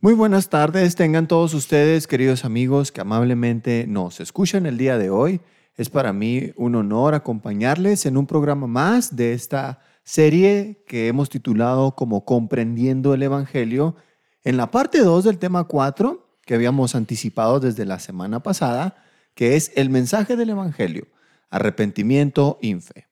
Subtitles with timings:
[0.00, 5.10] Muy buenas tardes, tengan todos ustedes, queridos amigos, que amablemente nos escuchan el día de
[5.10, 5.40] hoy.
[5.74, 11.30] Es para mí un honor acompañarles en un programa más de esta serie que hemos
[11.30, 13.96] titulado como Comprendiendo el Evangelio.
[14.44, 19.02] En la parte 2 del tema 4, que habíamos anticipado desde la semana pasada,
[19.34, 21.08] que es el mensaje del Evangelio,
[21.50, 23.08] arrepentimiento y fe.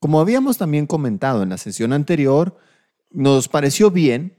[0.00, 2.56] Como habíamos también comentado en la sesión anterior,
[3.12, 4.36] nos pareció bien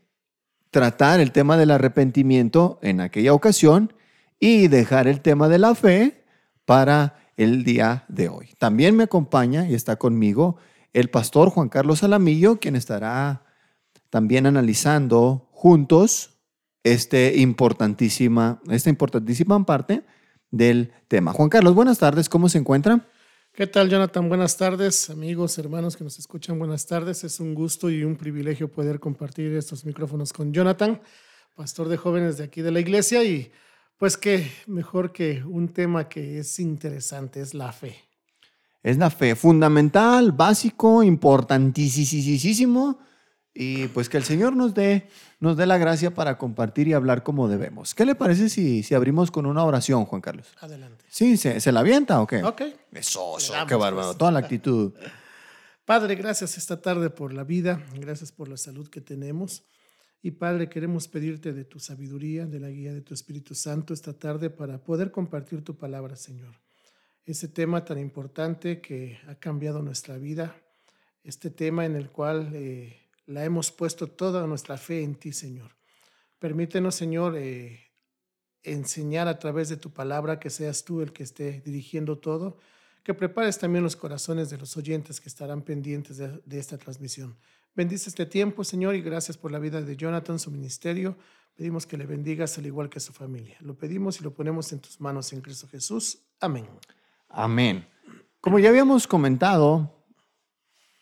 [0.71, 3.93] tratar el tema del arrepentimiento en aquella ocasión
[4.39, 6.23] y dejar el tema de la fe
[6.65, 8.49] para el día de hoy.
[8.57, 10.57] También me acompaña y está conmigo
[10.93, 13.43] el pastor Juan Carlos Alamillo, quien estará
[14.09, 16.37] también analizando juntos
[16.83, 20.03] este importantísima, esta importantísima parte
[20.51, 21.33] del tema.
[21.33, 23.05] Juan Carlos, buenas tardes, ¿cómo se encuentra?
[23.57, 24.29] ¿Qué tal, Jonathan?
[24.29, 26.59] Buenas tardes, amigos, hermanos que nos escuchan.
[26.59, 27.23] Buenas tardes.
[27.23, 31.01] Es un gusto y un privilegio poder compartir estos micrófonos con Jonathan,
[31.55, 33.23] pastor de jóvenes de aquí de la iglesia.
[33.23, 33.51] Y
[33.97, 37.95] pues qué mejor que un tema que es interesante, es la fe.
[38.83, 42.99] Es la fe, fundamental, básico, importantísimo
[43.55, 45.07] y pues que el Señor nos dé,
[45.39, 47.93] nos dé la gracia para compartir y hablar como debemos.
[47.93, 50.47] ¿Qué le parece si, si abrimos con una oración, Juan Carlos?
[50.59, 51.05] Adelante.
[51.09, 52.43] Sí, ¿se, se la avienta o qué?
[52.43, 52.61] Ok.
[52.91, 54.07] Eso, eso, qué bárbaro.
[54.07, 54.17] pues.
[54.17, 54.93] Toda la actitud.
[55.85, 59.63] Padre, gracias esta tarde por la vida, gracias por la salud que tenemos.
[60.21, 64.13] Y Padre, queremos pedirte de tu sabiduría, de la guía de tu Espíritu Santo esta
[64.13, 66.55] tarde para poder compartir tu palabra, Señor.
[67.23, 70.55] Ese tema tan importante que ha cambiado nuestra vida,
[71.23, 75.75] este tema en el cual eh, la hemos puesto toda nuestra fe en ti, Señor.
[76.39, 77.91] Permítenos, Señor, eh,
[78.63, 82.57] enseñar a través de tu palabra que seas tú el que esté dirigiendo todo,
[83.03, 87.37] que prepares también los corazones de los oyentes que estarán pendientes de, de esta transmisión.
[87.75, 91.17] Bendice este tiempo, Señor, y gracias por la vida de Jonathan, su ministerio.
[91.55, 93.57] Pedimos que le bendigas al igual que a su familia.
[93.61, 96.19] Lo pedimos y lo ponemos en tus manos en Cristo Jesús.
[96.39, 96.67] Amén.
[97.29, 97.87] Amén.
[98.39, 99.91] Como ya habíamos comentado,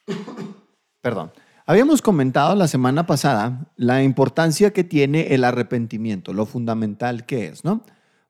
[1.01, 1.31] perdón,
[1.65, 7.63] habíamos comentado la semana pasada la importancia que tiene el arrepentimiento, lo fundamental que es,
[7.63, 7.83] ¿no?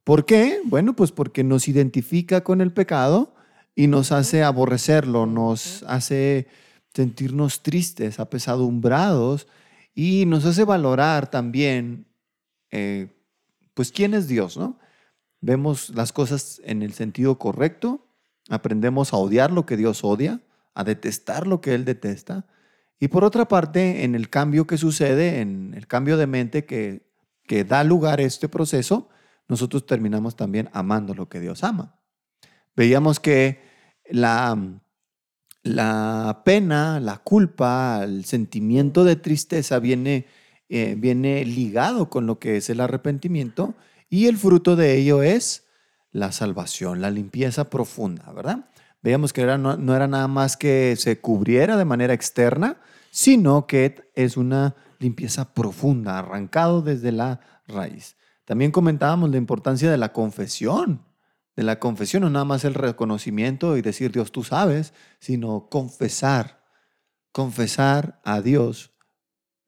[0.03, 0.59] ¿Por qué?
[0.66, 3.34] Bueno, pues porque nos identifica con el pecado
[3.75, 6.47] y nos hace aborrecerlo, nos hace
[6.94, 9.47] sentirnos tristes, apesadumbrados
[9.94, 12.06] y nos hace valorar también,
[12.72, 13.07] eh,
[13.74, 14.79] pues, quién es Dios, ¿no?
[15.41, 18.07] Vemos las cosas en el sentido correcto,
[18.50, 20.41] aprendemos a odiar lo que Dios odia,
[20.74, 22.45] a detestar lo que Él detesta.
[23.00, 27.11] Y por otra parte, en el cambio que sucede, en el cambio de mente que,
[27.45, 29.09] que da lugar a este proceso,
[29.47, 32.00] nosotros terminamos también amando lo que Dios ama.
[32.75, 33.61] Veíamos que
[34.09, 34.57] la,
[35.63, 40.25] la pena, la culpa, el sentimiento de tristeza viene,
[40.69, 43.75] eh, viene ligado con lo que es el arrepentimiento
[44.09, 45.66] y el fruto de ello es
[46.12, 48.69] la salvación, la limpieza profunda, ¿verdad?
[49.06, 52.78] Veíamos que era, no, no era nada más que se cubriera de manera externa,
[53.12, 58.16] sino que es una limpieza profunda, arrancado desde la raíz.
[58.46, 61.06] También comentábamos la importancia de la confesión,
[61.56, 66.64] de la confesión, no nada más el reconocimiento y decir Dios tú sabes, sino confesar,
[67.32, 68.96] confesar a Dios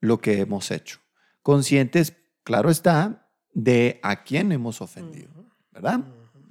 [0.00, 0.98] lo que hemos hecho.
[1.42, 6.00] Conscientes, claro está, de a quién hemos ofendido, ¿verdad?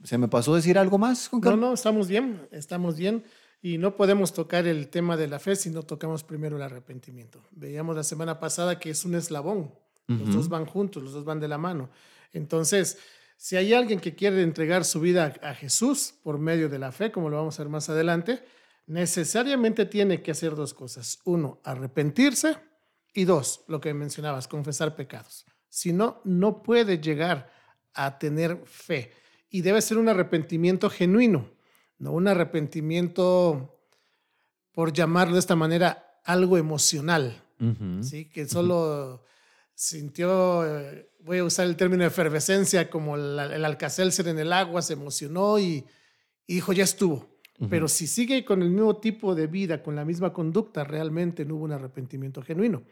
[0.07, 1.59] ¿Se me pasó decir algo más, Juan No, Carlos?
[1.59, 3.25] no, estamos bien, estamos bien.
[3.61, 7.43] Y no podemos tocar el tema de la fe si no tocamos primero el arrepentimiento.
[7.51, 9.73] Veíamos la semana pasada que es un eslabón.
[10.07, 11.89] Los dos van juntos, los dos van de la mano.
[12.31, 12.97] Entonces,
[13.35, 17.11] si hay alguien que quiere entregar su vida a Jesús por medio de la fe,
[17.11, 18.45] como lo vamos a ver más adelante,
[18.85, 21.19] necesariamente tiene que hacer dos cosas.
[21.25, 22.55] Uno, arrepentirse
[23.13, 25.45] y dos, lo que mencionabas, confesar pecados.
[25.67, 27.51] Si no, no puede llegar
[27.93, 29.11] a tener fe.
[29.49, 31.49] Y debe ser un arrepentimiento genuino,
[31.99, 33.79] no un arrepentimiento,
[34.71, 37.41] por llamarlo de esta manera, algo emocional.
[38.03, 38.25] ¿sí?
[38.29, 39.23] que solo
[39.73, 44.81] sintió, eh, voy a usar el término efervescencia, como el, el alcacelser en el agua,
[44.81, 45.83] se emocionó y,
[46.45, 47.27] y dijo, ya estuvo.
[47.71, 51.55] Pero si sigue con el mismo tipo de vida, con la misma conducta, realmente no
[51.55, 52.83] hubo un arrepentimiento genuino.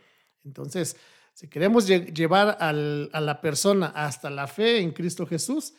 [0.43, 0.95] Entonces,
[1.35, 5.75] si queremos lle- llevar al- a la persona hasta la fe en Cristo Jesús,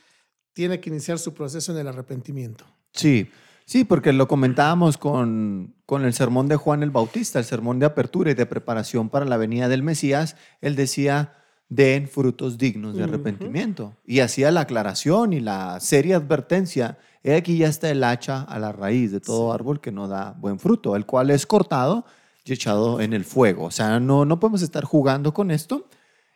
[0.56, 2.64] tiene que iniciar su proceso en el arrepentimiento.
[2.94, 3.29] Sí,
[3.67, 7.85] sí, porque lo comentábamos con, con el sermón de Juan el Bautista, el sermón de
[7.85, 10.35] apertura y de preparación para la venida del Mesías.
[10.62, 11.35] Él decía,
[11.69, 13.99] den frutos dignos de arrepentimiento.
[14.06, 16.97] Y hacía la aclaración y la seria advertencia.
[17.23, 20.35] He aquí ya está el hacha a la raíz de todo árbol que no da
[20.38, 22.06] buen fruto, el cual es cortado
[22.47, 23.64] y echado en el fuego.
[23.64, 25.87] O sea, no, no podemos estar jugando con esto.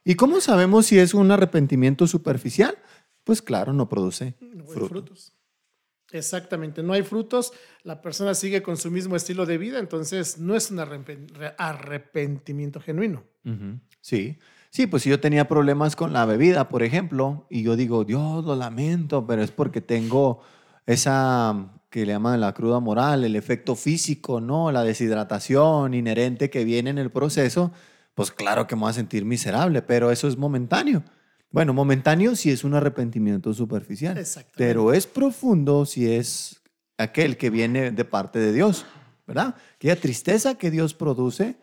[0.04, 2.76] ¿Y cómo sabemos si es un arrepentimiento superficial?
[3.30, 4.88] Pues claro, no produce No fruto.
[4.88, 5.32] frutos.
[6.10, 7.52] Exactamente, no hay frutos,
[7.84, 11.54] la persona sigue con su mismo estilo de vida, entonces no es un arrepen- re-
[11.56, 13.22] arrepentimiento genuino.
[14.00, 14.36] Sí,
[14.70, 18.44] sí, pues si yo tenía problemas con la bebida, por ejemplo, y yo digo, Dios,
[18.44, 20.40] lo lamento, pero es porque tengo
[20.86, 24.72] esa que le llaman la cruda moral, el efecto físico, ¿no?
[24.72, 27.70] La deshidratación inherente que viene en el proceso,
[28.16, 31.04] pues claro que me voy a sentir miserable, pero eso es momentáneo.
[31.50, 34.22] Bueno, momentáneo si es un arrepentimiento superficial,
[34.56, 36.60] pero es profundo si es
[36.96, 38.86] aquel que viene de parte de Dios,
[39.26, 39.56] ¿verdad?
[39.74, 41.56] Aquella tristeza que Dios produce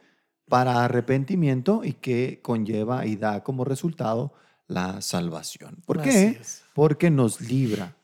[0.49, 4.33] para arrepentimiento y que conlleva y da como resultado
[4.67, 5.77] la salvación.
[5.85, 6.39] ¿Por qué?
[6.73, 7.95] Porque nos libra.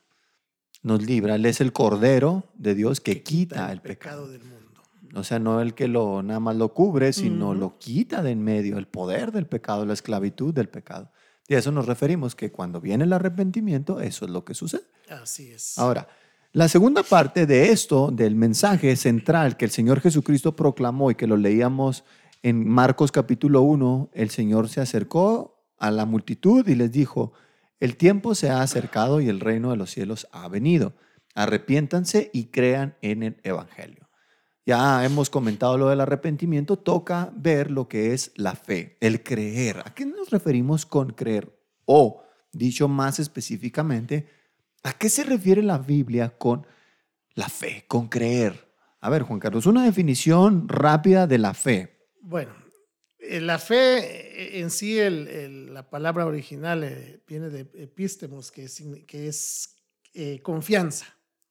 [0.82, 1.34] Nos libra.
[1.34, 4.28] Él es el Cordero de Dios que quita el pecado.
[4.28, 4.82] del mundo.
[5.14, 8.42] O sea, no el que lo nada más lo cubre, sino lo quita de en
[8.42, 11.10] medio, el poder del pecado, la esclavitud del pecado.
[11.48, 14.84] Y a eso nos referimos, que cuando viene el arrepentimiento, eso es lo que sucede.
[15.10, 15.78] Así es.
[15.78, 16.08] Ahora,
[16.52, 21.26] la segunda parte de esto, del mensaje central que el Señor Jesucristo proclamó y que
[21.26, 22.04] lo leíamos
[22.42, 27.32] en Marcos capítulo 1, el Señor se acercó a la multitud y les dijo,
[27.80, 30.94] el tiempo se ha acercado y el reino de los cielos ha venido.
[31.34, 34.03] Arrepiéntanse y crean en el Evangelio.
[34.66, 39.80] Ya hemos comentado lo del arrepentimiento, toca ver lo que es la fe, el creer.
[39.84, 41.52] ¿A qué nos referimos con creer?
[41.84, 44.26] O, dicho más específicamente,
[44.82, 46.66] ¿a qué se refiere la Biblia con
[47.34, 48.72] la fe, con creer?
[49.00, 52.08] A ver, Juan Carlos, una definición rápida de la fe.
[52.22, 52.54] Bueno,
[53.18, 58.50] eh, la fe eh, en sí, el- el- la palabra original eh, viene de epistemos,
[58.50, 59.76] que, es
[60.14, 61.04] eh, confianza.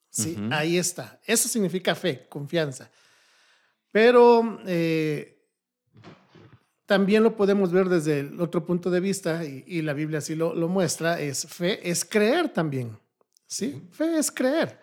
[0.10, 0.36] ¿sí?
[0.52, 1.20] Ahí está.
[1.28, 2.90] Eso significa fe, confianza.
[3.94, 5.40] Pero eh,
[6.86, 10.36] también lo podemos ver desde el otro punto de vista, y, y la Biblia así
[10.36, 12.98] lo, lo muestra, es fe, es creer también.
[13.54, 13.82] ¿sí?
[13.92, 14.80] Fe es creer.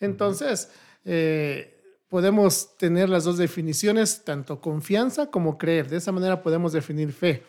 [0.00, 0.70] Entonces,
[1.04, 5.88] eh, podemos tener las dos definiciones, tanto confianza como creer.
[5.88, 7.42] De esa manera podemos definir fe.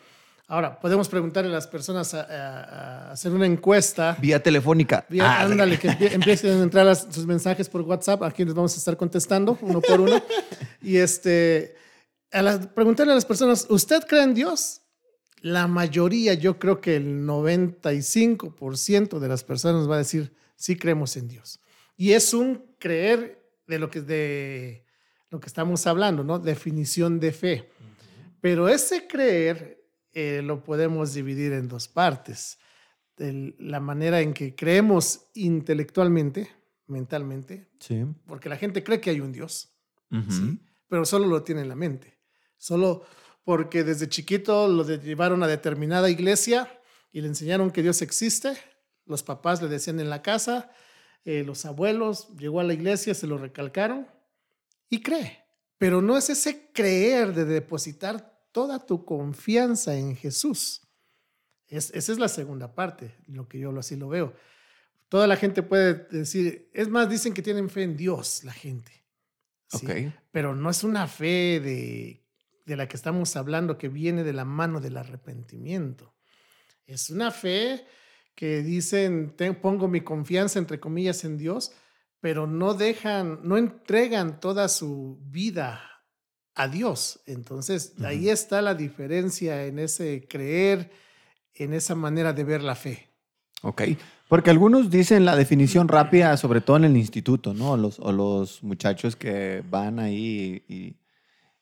[0.48, 2.62] Ahora, podemos preguntarle a las personas a, a-
[3.08, 4.16] a hacer una encuesta.
[4.20, 5.04] Vía telefónica.
[5.08, 8.22] Vía- Ah, ándale, que empiecen a entrar las- sus mensajes por WhatsApp.
[8.22, 10.22] Aquí les vamos a estar contestando uno por uno.
[10.82, 11.74] Y este,
[12.30, 14.82] a la- preguntarle a las personas, ¿usted cree en Dios?
[15.40, 21.16] La mayoría, yo creo que el 95% de las personas va a decir, sí creemos
[21.16, 21.60] en Dios.
[21.96, 24.84] Y es un creer de lo que, de
[25.30, 26.38] lo que estamos hablando, ¿no?
[26.38, 27.68] Definición de fe.
[28.40, 29.75] Pero ese creer
[30.18, 32.58] eh, lo podemos dividir en dos partes.
[33.18, 36.48] El- la manera en que creemos intelectualmente,
[36.86, 38.04] mentalmente, Sí.
[38.26, 39.76] porque la gente cree que hay un Dios,
[40.88, 42.18] pero solo lo tiene en la mente.
[42.56, 43.04] Solo
[43.44, 46.80] porque desde chiquito lo llevaron a determinada iglesia
[47.12, 48.56] y le enseñaron que Dios existe.
[49.04, 50.70] Los papás le decían en la casa,
[51.24, 54.06] eh, los abuelos, llegó a la iglesia, se lo recalcaron
[54.88, 55.44] y cree.
[55.78, 60.80] Pero no es ese creer de depositar toda tu confianza en Jesús.
[61.66, 64.32] Es- esa es la segunda parte, lo que yo así lo veo.
[65.10, 69.04] Toda la gente puede decir, es más, dicen que tienen fe en Dios, la gente.
[70.32, 72.24] Pero no es una fe de,
[72.64, 76.14] de la que estamos hablando que viene de la mano del arrepentimiento.
[76.86, 77.84] Es una fe
[78.34, 81.72] que dicen, "Te- pongo mi confianza, entre comillas, en Dios,
[82.20, 85.95] pero no dejan, no entregan toda su vida
[86.56, 87.20] a Dios.
[87.26, 90.90] Entonces, ahí está la diferencia en ese creer,
[91.54, 93.08] en esa manera de ver la fe.
[93.62, 93.82] Ok.
[94.28, 97.76] Porque algunos dicen la definición rápida, sobre todo en el instituto, ¿no?
[97.76, 100.96] Los, o los muchachos que van ahí y,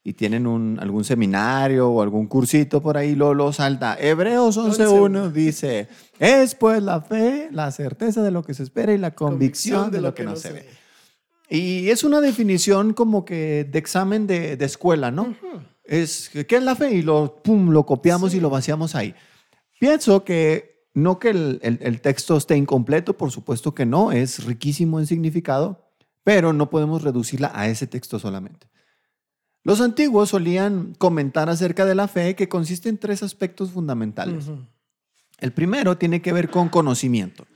[0.07, 3.97] y tienen un, algún seminario o algún cursito por ahí, luego lo salta.
[3.99, 8.99] Hebreos 11.1 dice, es pues la fe, la certeza de lo que se espera y
[8.99, 10.69] la convicción, de, lo que, no se ve.
[11.49, 15.23] Y es una definición como que de examen de, de escuela, ¿no?
[15.23, 15.61] Ujú.
[15.85, 16.95] Es, ¿qué es la fe?
[16.95, 18.39] Y lo, pum, lo copiamos Sí.
[18.39, 19.15] y lo vaciamos ahí.
[19.79, 24.45] Pienso que no que el, el- el texto esté incompleto, por supuesto que no, es
[24.45, 25.91] riquísimo en significado,
[26.23, 28.69] pero no podemos reducirla a ese texto solamente.
[29.63, 34.47] Los antiguos solían comentar acerca de la fe que consiste en tres aspectos fundamentales.
[34.49, 34.59] Ujú.
[35.41, 37.47] El primero tiene que ver con conocimiento.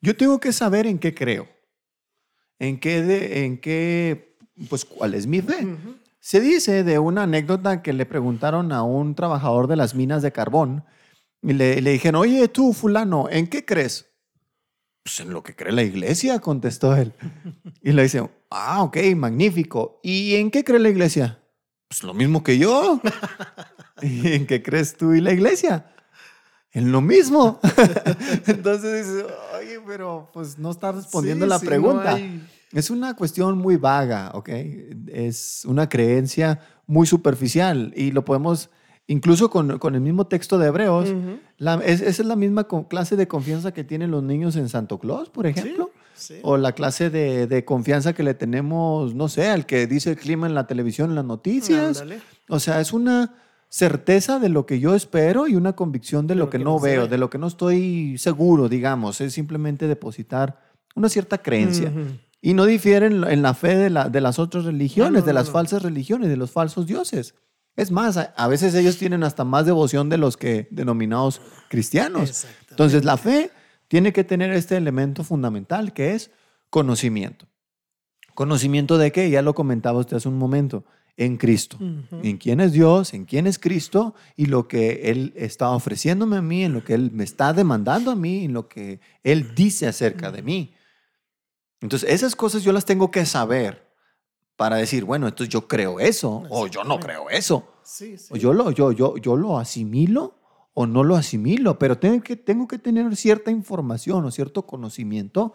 [0.00, 1.48] Yo tengo que saber en qué creo,
[2.58, 4.36] en qué, de- en qué,
[4.68, 5.66] pues cuál es mi fe.
[6.20, 10.32] Se dice de una anécdota que le preguntaron a un trabajador de las minas de
[10.32, 10.84] carbón
[11.42, 14.06] y le, le dijeron, oye tú fulano, ¿en qué crees?
[15.02, 17.12] Pues en lo que cree la iglesia, contestó él.
[17.82, 20.00] Y le dice, ah, ok, magnífico.
[20.02, 21.40] ¿Y en qué cree la iglesia?
[21.88, 23.00] Pues lo mismo que yo.
[24.02, 25.93] ¿Y en qué crees tú y la iglesia?
[26.74, 27.58] En lo mismo.
[28.46, 29.24] Entonces dices,
[29.58, 32.14] oye, pero pues no está respondiendo Sí, la sí, no pregunta.
[32.14, 34.48] hay- Es una cuestión muy vaga, ¿ok?
[35.08, 38.68] Es una creencia muy superficial y lo podemos,
[39.06, 41.14] incluso con, con el mismo texto de Hebreos,
[41.56, 44.98] la- es, esa es la misma clase de confianza que tienen los niños en Santo
[44.98, 45.90] Claus, por ejemplo.
[46.16, 46.36] Sí.
[46.42, 50.16] O la clase de, de confianza que le tenemos, no sé, al que dice el
[50.16, 52.04] clima en la televisión, en las noticias.
[52.48, 53.34] O sea, es una
[53.78, 57.08] certeza de lo que yo espero y una convicción de lo que, no veo, ve.
[57.08, 59.20] de lo que no estoy seguro, digamos.
[59.20, 60.60] Es simplemente depositar
[60.94, 61.92] una cierta creencia.
[62.40, 65.32] Y no difieren en la fe de, la- de las otras religiones, No, no, de
[65.32, 65.52] las no.
[65.54, 67.34] falsas religiones, de los falsos dioses.
[67.74, 72.46] Es más, a, a veces ellos tienen hasta más devoción de los que denominados cristianos.
[72.70, 73.50] Entonces, la fe
[73.88, 76.30] tiene que tener este elemento fundamental que es
[76.70, 77.46] conocimiento.
[78.34, 79.30] ¿Conocimiento de qué?
[79.30, 80.84] Ya lo comentaba usted hace un momento.
[81.16, 81.78] En Cristo.
[81.80, 86.42] En quién es Dios, en quién es Cristo y lo que Él está ofreciéndome a
[86.42, 89.86] mí, en lo que Él me está demandando a mí, en lo que Él dice
[89.86, 90.74] acerca de mí.
[91.80, 93.84] Entonces, esas cosas yo las tengo que saber
[94.56, 97.68] para decir, bueno, entonces yo creo eso o yo no creo eso.
[97.82, 98.28] Sí, sí.
[98.32, 100.38] O yo lo, yo, yo, yo lo asimilo
[100.74, 105.54] o no lo asimilo, pero tengo que, tengo que tener cierta información o cierto conocimiento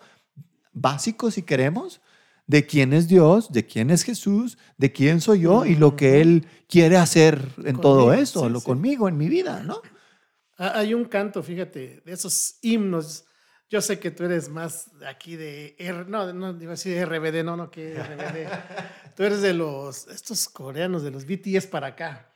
[0.71, 2.01] básico, si queremos,
[2.49, 6.19] de quién es Dios, de quién es Jesús, de quién soy yo y lo que
[6.19, 8.65] Él quiere hacer en todo sí, lo sí.
[8.65, 9.79] conmigo, en mi vida, ¿no?
[10.57, 13.25] Hay un canto, fíjate, de esos himnos.
[13.69, 16.97] Yo sé que tú eres más de aquí de R, no, no iba a decir
[16.97, 18.47] RBD, no, no, que RBD.
[19.15, 22.33] tú eres de los, estos coreanos, de los BTS para acá.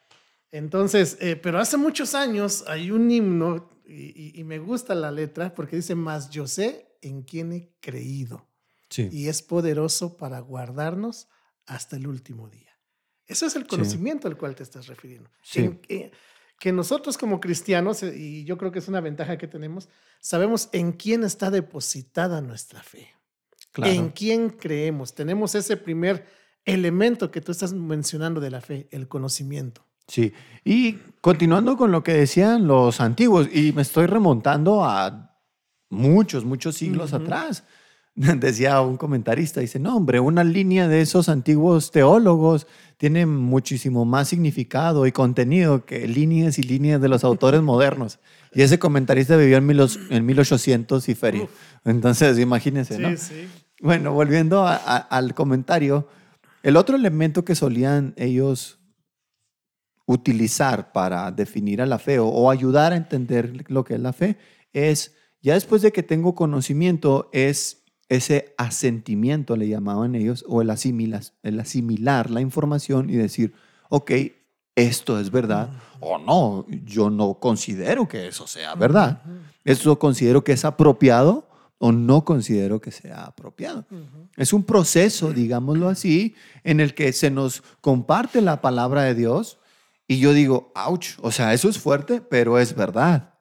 [0.51, 3.93] Entonces, eh, pero hace muchos años hay un himno y,
[4.27, 8.47] y- y me gusta la letra porque dice, más yo sé en quién he creído
[8.93, 9.09] Sí.
[9.11, 11.27] y es poderoso para guardarnos
[11.65, 12.69] hasta el último día.
[13.25, 15.29] Eso es el conocimiento al cual te estás refiriendo.
[15.41, 15.79] Sí.
[15.87, 16.11] En-
[16.59, 19.89] que nosotros como cristianos, eh, y yo creo que es una ventaja que tenemos,
[20.21, 23.09] sabemos en quién está depositada nuestra fe,
[23.71, 23.91] Claro.
[23.91, 25.13] en quién creemos.
[25.15, 26.25] Tenemos ese primer
[26.63, 29.85] elemento que tú estás mencionando de la fe, el conocimiento.
[30.07, 30.31] Sí,
[30.63, 35.35] y continuando con lo que decían los antiguos, y me estoy remontando a
[35.89, 37.23] muchos, muchos siglos Ujú.
[37.23, 37.63] atrás.
[38.39, 42.67] Decía un comentarista, dice, no, hombre, una línea de esos antiguos teólogos
[42.97, 48.19] tiene muchísimo más significado y contenido que líneas y líneas de los autores modernos.
[48.53, 51.47] Y ese comentarista vivió en, milos- en 1800 y feria.
[51.85, 53.09] Entonces, imagínense, ¿no?
[53.11, 53.47] Sí, sí.
[53.81, 56.07] Bueno, volviendo a- a- al comentario,
[56.61, 58.79] el otro elemento que solían ellos
[60.05, 64.13] utilizar para definir a la fe o, o ayudar a entender lo que es la
[64.13, 64.37] fe
[64.73, 67.82] es, ya después de que tengo conocimiento, es
[68.15, 73.53] ese asentimiento, le llamaban ellos, o el, asimilas- el asimilar la información y decir,
[73.89, 74.11] ok,
[74.75, 79.21] esto es verdad, o no, yo no considero que eso sea verdad.
[79.25, 79.33] Ujú,
[79.65, 83.85] Esto considero que es apropiado o no considero que sea apropiado.
[84.35, 89.59] Es un proceso, digámoslo así, en el que se nos comparte la palabra de Dios
[90.07, 93.32] y yo digo, ouch, o sea, eso es fuerte, pero es verdad.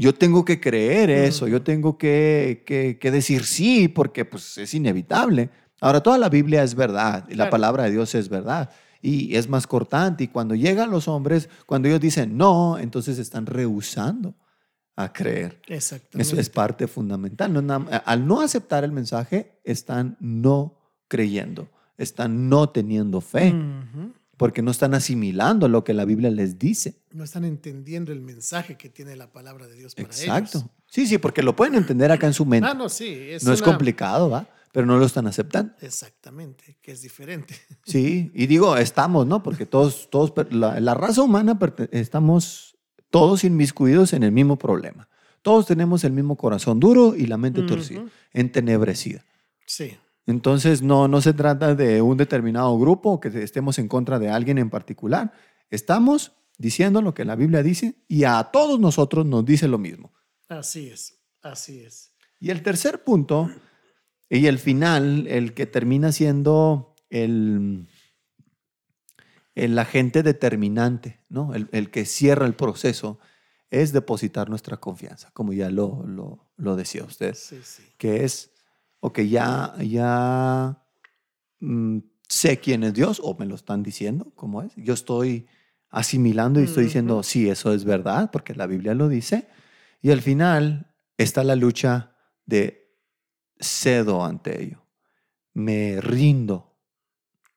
[0.00, 4.72] Yo tengo que creer eso, yo tengo que, que- que decir sí, porque pues, es
[4.74, 5.50] inevitable.
[5.80, 8.70] Ahora, toda la Biblia es verdad y la palabra de Dios es verdad
[9.02, 10.24] y es más cortante.
[10.24, 14.34] Y cuando llegan los hombres, cuando ellos dicen no, entonces están rehusando
[14.96, 15.60] a creer.
[15.68, 16.20] Exactamente.
[16.30, 17.52] Eso es parte fundamental.
[17.66, 20.76] No, al no aceptar el mensaje, están no
[21.08, 24.12] creyendo, están no teniendo fe, Ujú.
[24.40, 27.02] Porque no están asimilando lo que la Biblia les dice.
[27.12, 30.56] No están entendiendo el mensaje que tiene la palabra de Dios para Exacto.
[30.60, 30.70] ellos.
[30.86, 32.66] Sí, sí, porque lo pueden entender acá en su mente.
[32.66, 33.06] Ah, no, sí.
[33.06, 34.48] Es no es complicado, ¿va?
[34.72, 35.74] Pero no lo están aceptando.
[35.82, 37.54] Exactamente, que es diferente.
[37.84, 39.42] Sí, y digo, estamos, ¿no?
[39.42, 41.58] Porque todos, todos, la, la raza humana
[41.92, 42.78] estamos
[43.10, 45.06] todos inmiscuidos en el mismo problema.
[45.42, 48.10] Todos tenemos el mismo corazón duro y la mente torcida, Ujú.
[48.32, 49.22] entenebrecida.
[49.66, 49.98] Sí.
[50.26, 54.58] Entonces, no, no se trata de un determinado grupo que estemos en contra de alguien
[54.58, 55.32] en particular.
[55.70, 60.12] Estamos diciendo lo que la Biblia dice y a todos nosotros nos dice lo mismo.
[60.48, 62.12] Así es, así es.
[62.38, 63.50] Y el tercer punto
[64.28, 67.88] y el final, el que termina siendo el,
[69.54, 71.54] el agente determinante, ¿no?
[71.54, 73.18] el, el que cierra el proceso,
[73.70, 77.84] es depositar nuestra confianza, como ya lo, lo, lo decía usted Sí, sí.
[77.98, 78.50] que es,
[79.00, 80.82] ok, ya, ya
[81.60, 84.72] mm, sé quién es Dios, o me lo están diciendo, ¿cómo es?
[84.76, 85.46] Yo estoy
[85.90, 89.48] asimilando y estoy diciendo, sí, eso es verdad, porque la Biblia lo dice.
[90.00, 92.16] Y al final está la lucha
[92.46, 92.94] de
[93.58, 94.86] cedo ante ello,
[95.52, 96.70] me rindo,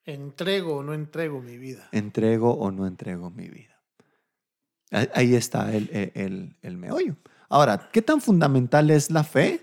[0.05, 1.87] Entrego o no entrego mi vida.
[1.93, 3.81] entrego o no entrego mi vida.
[4.91, 7.15] Ahí está el, el, el meollo.
[7.47, 9.61] Ahora, ¿qué tan fundamental es la fe?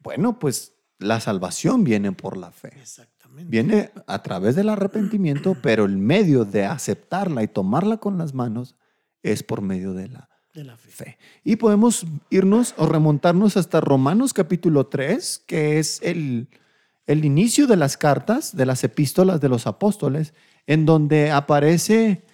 [0.00, 2.72] Bueno, pues la salvación viene por la fe.
[2.80, 3.50] Exactamente.
[3.50, 8.76] Viene a través del arrepentimiento, pero el medio de aceptarla y tomarla con las manos
[9.22, 10.90] es por medio de la, De la fe.
[10.90, 11.18] fe.
[11.44, 16.48] Y podemos irnos o remontarnos hasta Romanos capítulo 3, que es el,
[17.06, 20.34] el inicio de las cartas, de las epístolas de los apóstoles,
[20.66, 22.24] en donde aparece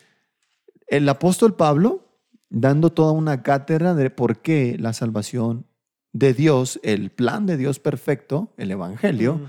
[0.86, 2.04] el apóstol Pablo
[2.50, 5.66] dando toda una cátedra de por qué la salvación
[6.14, 9.40] de Dios, el plan de Dios perfecto, el Evangelio,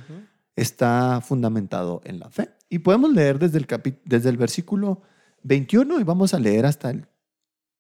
[0.55, 2.49] está fundamentado en la fe.
[2.69, 3.67] Y podemos leer desde el,
[4.03, 5.03] desde el versículo
[5.43, 7.05] 21 y vamos a leer hasta el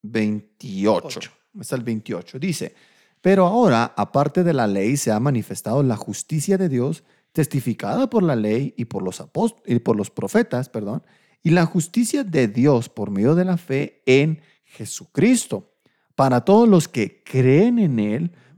[0.03, 1.07] 28.
[1.07, 1.31] Ocho.
[1.59, 2.37] Hasta el 28.
[2.37, 2.75] Dice,
[3.21, 8.21] pero ahora, aparte de la ley, se ha manifestado la justicia de Dios testificada por
[8.21, 9.23] la ley y por los,
[9.65, 11.01] y por los profetas, perdón,
[11.41, 15.73] y la justicia de Dios por medio de la fe en Jesucristo,
[16.13, 18.31] para todos los que creen en Él,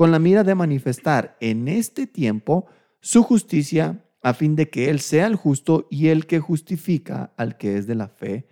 [0.00, 2.64] con la mira de manifestar en este tiempo
[3.02, 7.58] su justicia, a fin de que Él sea el justo y el que justifica al
[7.58, 8.48] que es de la fe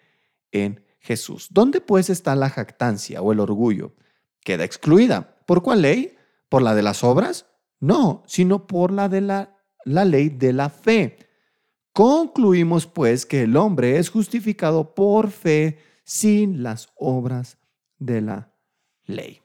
[0.53, 1.49] en Jesús.
[1.51, 3.95] ¿Dónde pues está la jactancia o el orgullo?
[4.45, 5.39] Queda excluida.
[5.47, 6.19] ¿Por cuál ley?
[6.51, 7.47] ¿Por la de las obras?
[7.81, 11.17] No, sino por la de la, la ley de la fe.
[11.95, 17.57] Concluimos pues que el hombre es justificado por fe sin las obras
[17.97, 18.53] de la
[19.07, 19.41] ley.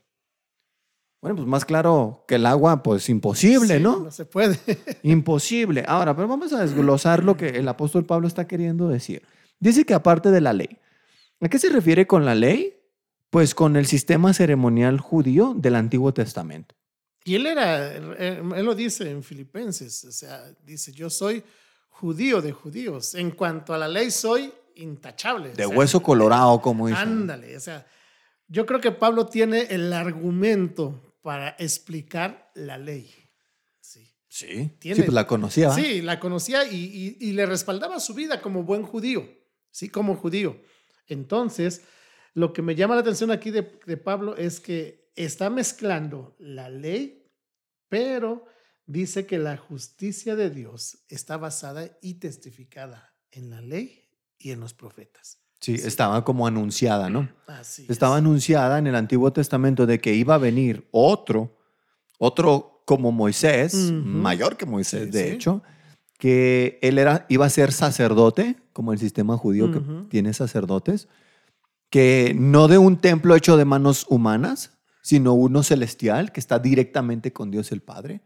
[1.24, 4.02] Bueno, pues más claro que el agua, pues imposible, Sí, ¿no?
[4.02, 4.60] No se puede.
[5.04, 5.86] Imposible.
[5.88, 9.26] Ahora, pero vamos a desglosar lo que el apóstol Pablo está queriendo decir.
[9.58, 10.80] Dice que aparte de la ley.
[11.40, 12.78] ¿A qué se refiere con la ley?
[13.30, 16.76] Pues con el sistema ceremonial judío del Antiguo Testamento.
[17.24, 21.42] Y él era, eh, él lo dice en Filipenses, o sea, dice, yo soy
[21.88, 23.16] judío de judíos.
[23.16, 25.54] En cuanto a la ley, soy intachable.
[25.54, 27.00] De O sea, hueso colorado, como dice.
[27.00, 27.88] Ándale, o sea,
[28.50, 33.12] yo creo que Pablo tiene el argumento para explicar la ley.
[33.82, 34.08] Sí.
[34.28, 35.72] Sí, Tiene- sí, pues la conocía.
[35.72, 39.28] Sí, la conocía y, y- y le respaldaba su vida como buen judío,
[39.72, 40.62] sí, como judío.
[41.08, 41.82] Entonces,
[42.34, 46.70] lo que me llama la atención aquí de, de Pablo es que está mezclando la
[46.70, 47.32] ley,
[47.90, 48.46] pero
[48.88, 54.10] dice que la justicia de Dios está basada y testificada en la ley
[54.40, 55.43] y en los profetas.
[55.64, 57.30] Sí, estaba como anunciada, ¿no?
[57.48, 58.20] Así Estaba es.
[58.20, 61.56] anunciada en el Antiguo Testamento de que iba a venir otro,
[62.20, 65.30] otro como Moisés, mayor que Moisés, Sí, de sí.
[65.36, 65.64] hecho,
[66.18, 71.08] que él era, iba a ser sacerdote, como el sistema judío que tiene sacerdotes,
[71.90, 74.72] que no de un templo hecho de manos humanas,
[75.02, 78.22] sino uno celestial que está directamente con Dios el Padre,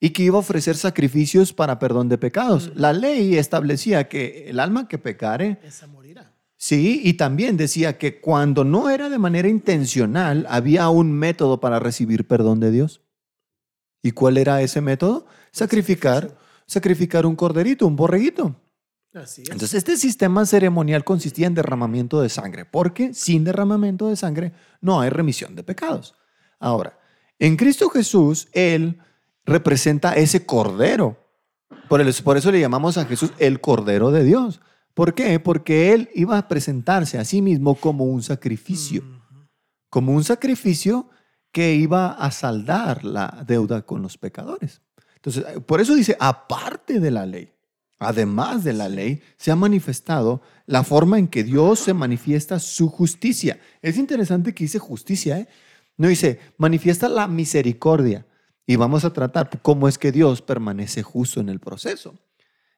[0.00, 2.72] y que iba a ofrecer sacrificios para perdón de pecados.
[2.74, 6.29] La ley establecía que el alma que pecare Esa morirá.
[6.62, 11.78] Sí, y también decía que cuando no era de manera intencional, había un método para
[11.78, 13.00] recibir perdón de Dios.
[14.02, 15.24] ¿Y cuál era ese método?
[15.52, 18.54] Sacrificar, sacrificar un corderito, un borreguito.
[19.14, 19.48] Así es.
[19.48, 25.00] Entonces, este sistema ceremonial consistía en derramamiento de sangre, porque sin derramamiento de sangre no
[25.00, 26.14] hay remisión de pecados.
[26.58, 26.98] Ahora,
[27.38, 28.98] en Cristo Jesús, Él
[29.46, 31.16] representa ese cordero.
[31.88, 34.60] Por, el- por eso le llamamos a Jesús el cordero de Dios.
[34.94, 35.38] ¿Por qué?
[35.40, 39.02] Porque Él iba a presentarse a sí mismo como un sacrificio,
[39.88, 41.08] como un sacrificio
[41.52, 44.82] que iba a saldar la deuda con los pecadores.
[45.16, 47.52] Entonces, por eso dice, aparte de la ley,
[47.98, 52.88] además de la ley, se ha manifestado la forma en que Dios se manifiesta su
[52.88, 53.60] justicia.
[53.82, 55.48] Es interesante que dice justicia, ¿eh?
[55.96, 58.26] No dice, manifiesta la misericordia.
[58.66, 62.14] Y vamos a tratar cómo es que Dios permanece justo en el proceso.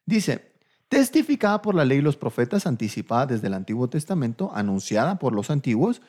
[0.04, 0.51] Dice,
[0.92, 5.48] testificada por la ley y los profetas, anticipada desde el Antiguo Testamento, anunciada por los
[5.48, 6.02] antiguos,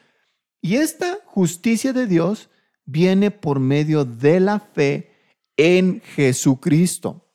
[0.62, 2.50] y esta justicia de Dios
[2.84, 5.10] viene por medio de la fe
[5.56, 7.32] en Jesucristo.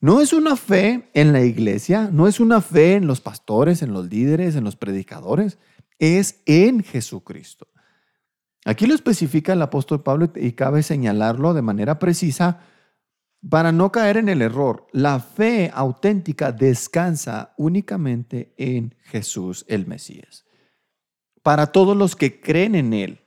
[0.00, 3.92] No es una fe en la iglesia, no es una fe en los pastores, en
[3.92, 5.58] los líderes, en los predicadores,
[5.98, 7.66] es en Jesucristo.
[8.64, 12.60] Aquí lo especifica el apóstol Pablo y cabe señalarlo de manera precisa
[13.48, 14.86] para no caer en el error.
[14.92, 20.44] La fe auténtica descansa únicamente en Jesús el Mesías.
[21.42, 23.20] para todos los que creen en Él.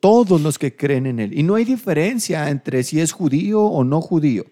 [0.00, 1.36] Todos los que creen en Él.
[1.36, 4.44] Y no hay diferencia entre si es judío o no judío,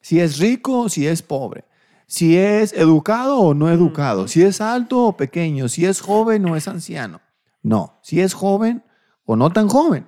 [0.00, 1.64] si es rico o si es pobre,
[2.06, 6.54] si es educado o no educado, si es alto o pequeño, si es joven o
[6.54, 7.20] es anciano.
[7.62, 8.84] No, si es joven
[9.24, 10.06] o no tan joven,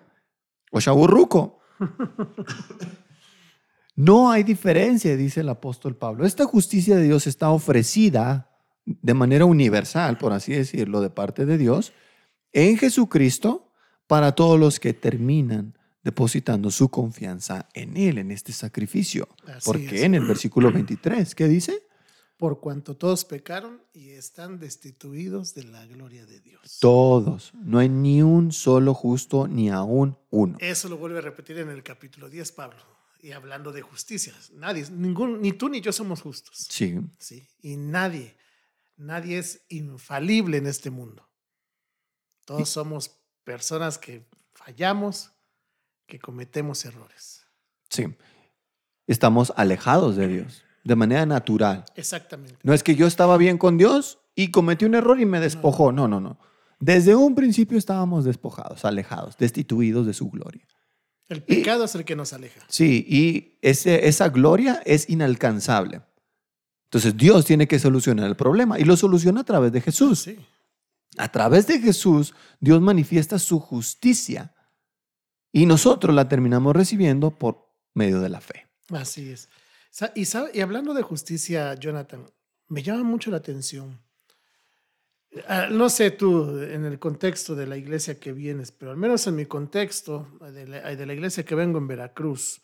[0.70, 1.58] o chaburruco.
[3.96, 6.26] No hay diferencia, dice el apóstol Pablo.
[6.26, 8.50] Esta justicia de Dios está ofrecida
[8.84, 11.92] de manera universal, por así decirlo, de parte de Dios,
[12.52, 13.70] en Jesucristo
[14.06, 19.28] para todos los que terminan depositando su confianza en Él, en este sacrificio.
[19.46, 20.02] Así Porque es.
[20.02, 21.82] en el versículo 23, ¿qué dice?
[22.36, 26.78] Por cuanto todos pecaron y están destituidos de la gloria de Dios.
[26.80, 27.52] Todos.
[27.54, 30.58] No hay ni un solo justo, ni aún uno.
[30.60, 32.93] Eso lo vuelve a repetir en el capítulo 10, Pablo.
[33.24, 36.66] Y hablando de justicia, nadie, ningún, ni tú ni yo somos justos.
[36.68, 37.00] Sí.
[37.16, 37.48] ¿sí?
[37.62, 38.36] Y nadie,
[38.98, 41.26] nadie es infalible en este mundo.
[42.44, 45.30] Todos somos personas que fallamos,
[46.06, 47.46] que cometemos errores.
[47.88, 48.14] Sí.
[49.06, 51.86] Estamos alejados de Dios de manera natural.
[51.96, 52.58] Exactamente.
[52.62, 55.92] No es que yo estaba bien con Dios y cometí un error y me despojó.
[55.92, 56.38] No, no, no.
[56.78, 60.66] Desde un principio estábamos despojados, alejados, destituidos de su gloria.
[61.28, 62.60] El pecado es el que nos aleja.
[62.68, 66.02] Sí, y ese, esa gloria es inalcanzable.
[66.84, 70.20] Entonces Dios tiene que solucionar el problema y lo soluciona a través de Jesús.
[70.20, 70.38] Sí.
[71.16, 74.54] A través de Jesús, Dios manifiesta su justicia
[75.52, 78.66] y nosotros la terminamos recibiendo por medio de la fe.
[78.90, 79.48] Así es.
[80.14, 82.26] Y, y hablando de justicia, Jonathan,
[82.68, 84.00] me llama mucho la atención.
[85.48, 89.26] Ah, No sé tú en el contexto de la iglesia que vienes, pero al menos
[89.26, 92.62] en mi contexto de la, de la iglesia que vengo en Veracruz,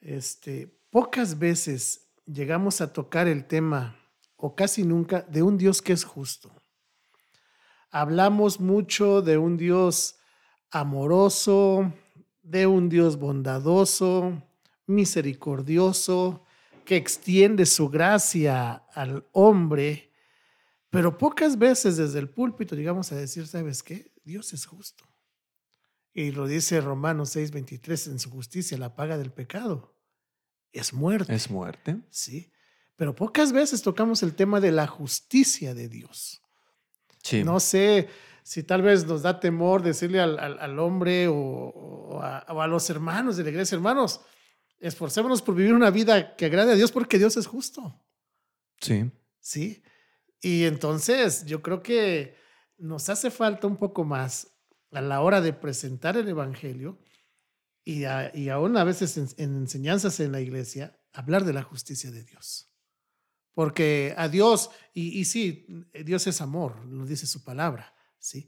[0.00, 3.96] este, pocas veces llegamos a tocar el tema,
[4.36, 6.52] o casi nunca, de un Dios que es justo.
[7.90, 10.16] Hablamos mucho de un Dios
[10.70, 11.92] amoroso,
[12.42, 14.42] de un Dios bondadoso,
[14.86, 16.44] misericordioso,
[16.84, 20.11] que extiende su gracia al hombre,
[20.92, 24.12] pero pocas veces desde el púlpito llegamos a decir, ¿sabes qué?
[24.24, 25.04] Dios es justo.
[26.12, 29.96] Y lo dice Romanos 6:23, en su justicia la paga del pecado
[30.70, 31.34] es muerte.
[31.34, 31.96] Es muerte.
[32.10, 32.52] Sí,
[32.96, 36.42] pero pocas veces tocamos el tema de la justicia de Dios.
[37.22, 37.42] Sí.
[37.42, 38.08] No sé
[38.42, 42.60] si tal vez nos da temor decirle al, al- al hombre o, o a, o
[42.60, 44.20] a los hermanos de la iglesia, hermanos,
[44.80, 47.98] esforcémonos por vivir una vida que agrade a Dios porque Dios es justo.
[48.80, 49.10] Sí.
[49.40, 49.82] ¿Sí?
[50.42, 52.36] Y entonces yo creo que
[52.76, 54.48] nos hace falta un poco más
[54.90, 56.98] a la hora de presentar el Evangelio
[57.84, 61.62] y, a- y aún a veces en, en enseñanzas en la iglesia, hablar de la
[61.62, 62.68] justicia de Dios.
[63.54, 65.66] Porque a Dios, y, y sí,
[66.04, 68.44] Dios es amor, lo dice su palabra, ¿sí?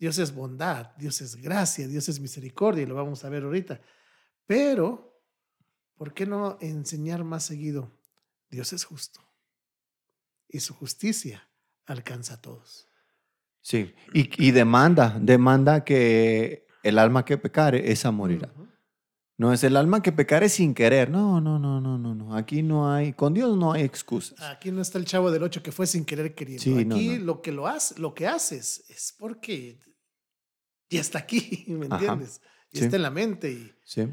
[0.00, 3.80] Dios es bondad, Dios es gracia, Dios es misericordia, y lo vamos a ver ahorita.
[4.46, 5.22] Pero,
[5.94, 8.00] ¿por qué no enseñar más seguido?
[8.48, 9.20] Dios es justo.
[10.48, 11.48] Y su justicia
[11.86, 12.88] alcanza a todos.
[13.60, 13.94] Sí.
[14.14, 18.50] Y, y demanda, demanda que el alma que pecare, esa morirá.
[18.54, 18.66] Ujú.
[19.38, 21.10] No es el alma que pecare sin querer.
[21.10, 22.34] No, no, no, no, no, no.
[22.36, 24.40] Aquí no hay, con Dios no hay excusas.
[24.40, 26.62] Aquí no está el chavo del 8 que fue sin querer queriendo.
[26.62, 27.24] Sí, aquí no.
[27.24, 29.78] lo que lo hace, lo que haces es porque
[30.88, 32.40] ya está aquí, ¿me entiendes?
[32.70, 32.84] Y Sí.
[32.84, 34.06] está en la mente y Sí.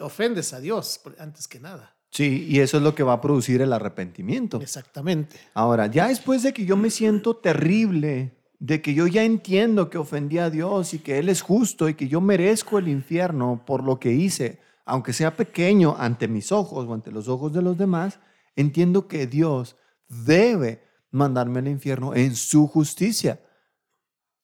[0.00, 1.96] ofendes a Dios antes que nada.
[2.10, 4.60] Sí, y eso es lo que va a producir el arrepentimiento.
[4.60, 5.36] Exactamente.
[5.54, 9.98] Ahora, ya después de que yo me siento terrible, de que yo ya entiendo que
[9.98, 13.84] ofendí a Dios y que Él es justo y que yo merezco el infierno por
[13.84, 17.78] lo que hice, aunque sea pequeño ante mis ojos o ante los ojos de los
[17.78, 18.18] demás,
[18.56, 19.76] entiendo que Dios
[20.08, 23.40] debe mandarme al infierno en su justicia.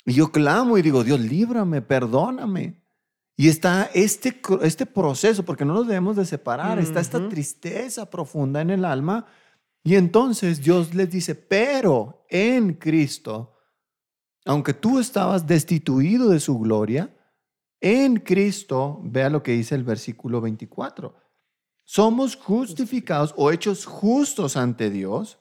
[0.04, 2.85] Y yo clamo y digo, Dios, líbrame, perdóname.
[3.36, 8.62] Y está este, este proceso, porque no nos debemos de separar, está esta tristeza profunda
[8.62, 9.26] en el alma.
[9.84, 13.58] Y entonces Dios les dice, pero en Cristo,
[14.46, 17.14] aunque tú estabas destituido de su gloria,
[17.80, 21.14] en Cristo, vea lo que dice el versículo 24,
[21.84, 25.38] somos justificados o hechos justos ante Dios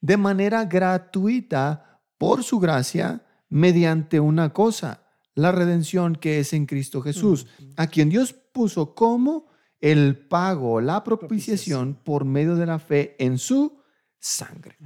[0.00, 5.02] de manera gratuita por su gracia mediante una cosa,
[5.38, 7.46] la redención que es en Cristo Jesús,
[7.76, 9.46] a quien Dios puso como
[9.80, 13.80] el pago, la propiciación por medio de la fe en su
[14.18, 14.76] sangre.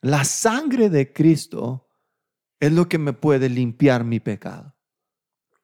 [0.00, 1.88] La sangre de Cristo
[2.60, 4.74] es lo que me puede limpiar mi pecado.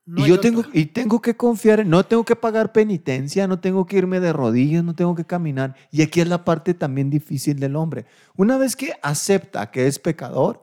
[0.05, 0.43] No y yo otra.
[0.51, 4.19] tengo, y tengo que confiar, en- no tengo que pagar penitencia, no tengo que irme
[4.21, 5.75] de rodillas, no tengo que caminar.
[5.91, 8.07] Y aquí es la parte también difícil del hombre.
[8.37, 10.63] Una vez que acepta que es pecador,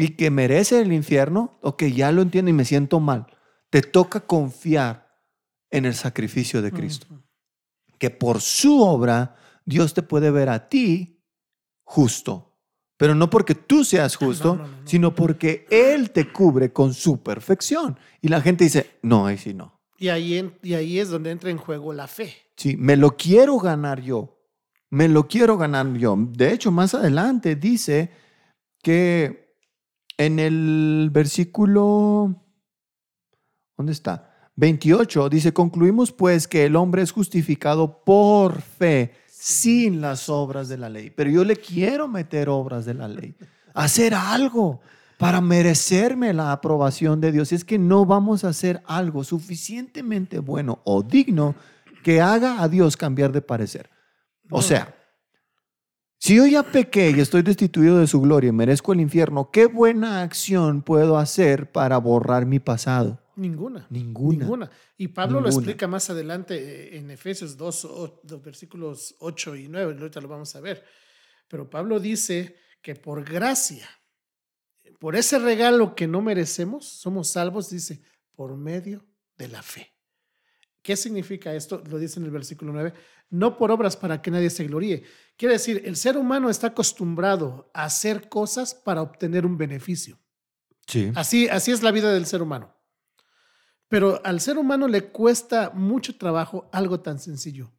[0.00, 3.26] y que merece el infierno o que ya lo entiendo y me siento mal.
[3.68, 5.10] Te toca confiar
[5.70, 7.08] en el sacrificio de Cristo.
[7.98, 9.34] Que por su obra
[9.64, 11.20] Dios te puede ver a ti
[11.82, 12.56] justo.
[12.96, 17.98] Pero no porque tú seas justo, sino porque Él te cubre con su perfección.
[18.22, 19.80] Y la gente dice, no, ahí sí no.
[19.98, 22.32] Y ahí, y ahí es donde entra en juego la fe.
[22.56, 24.38] Sí, me lo quiero ganar yo.
[24.90, 26.16] Me lo quiero ganar yo.
[26.16, 28.12] De hecho, más adelante dice
[28.80, 29.47] que
[30.18, 32.34] en el versículo,
[33.76, 34.50] ¿dónde está?
[34.56, 40.76] 28 dice, concluimos pues que el hombre es justificado por fe sin las obras de
[40.76, 41.10] la ley.
[41.10, 43.36] Pero yo le quiero meter obras de la ley,
[43.72, 44.80] hacer algo
[45.16, 47.52] para merecerme la aprobación de Dios.
[47.52, 51.54] Es que no vamos a hacer algo suficientemente bueno o digno
[52.02, 53.88] que haga a Dios cambiar de parecer.
[54.50, 54.97] O sea,
[56.18, 59.66] si yo ya pequé y estoy destituido de su gloria y merezco el infierno, ¿qué
[59.66, 63.20] buena acción puedo hacer para borrar mi pasado?
[63.36, 63.86] Ninguna.
[63.88, 64.38] Ninguna.
[64.38, 64.70] Ninguna.
[64.96, 70.20] Y Pablo lo explica más adelante eh, en Efesios 2, versículos 8 y 9, ahorita
[70.20, 70.84] lo vamos a ver.
[71.46, 73.88] Pero Pablo dice que por gracia,
[74.98, 78.02] por ese regalo que no merecemos, somos salvos, dice,
[78.34, 79.94] por medio de la fe.
[80.82, 81.82] ¿Qué significa esto?
[81.88, 82.92] Lo dice en el versículo 9.
[83.30, 85.04] No por obras para que nadie se gloríe.
[85.38, 90.18] Quiere decir, el ser humano está acostumbrado a hacer cosas para obtener un beneficio.
[90.88, 91.12] Sí.
[91.14, 92.74] Así, así es la vida del ser humano.
[93.86, 97.72] Pero al ser humano le cuesta mucho trabajo algo tan sencillo.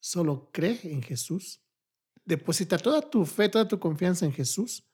[0.00, 1.62] Solo cree en Jesús,
[2.24, 4.90] deposita toda tu fe, toda tu confianza en Jesús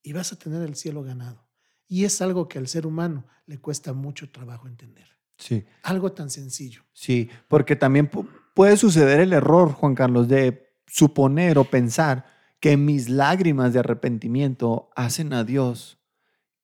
[0.00, 1.48] y vas a tener el cielo ganado.
[1.88, 5.08] Y es algo que al ser humano le cuesta mucho trabajo entender.
[5.36, 5.64] Sí.
[5.82, 6.84] Algo tan sencillo.
[6.92, 8.08] Sí, porque también
[8.54, 12.26] puede suceder el error, Juan Carlos, de suponer o pensar
[12.60, 15.98] que mis lágrimas de arrepentimiento hacen a Dios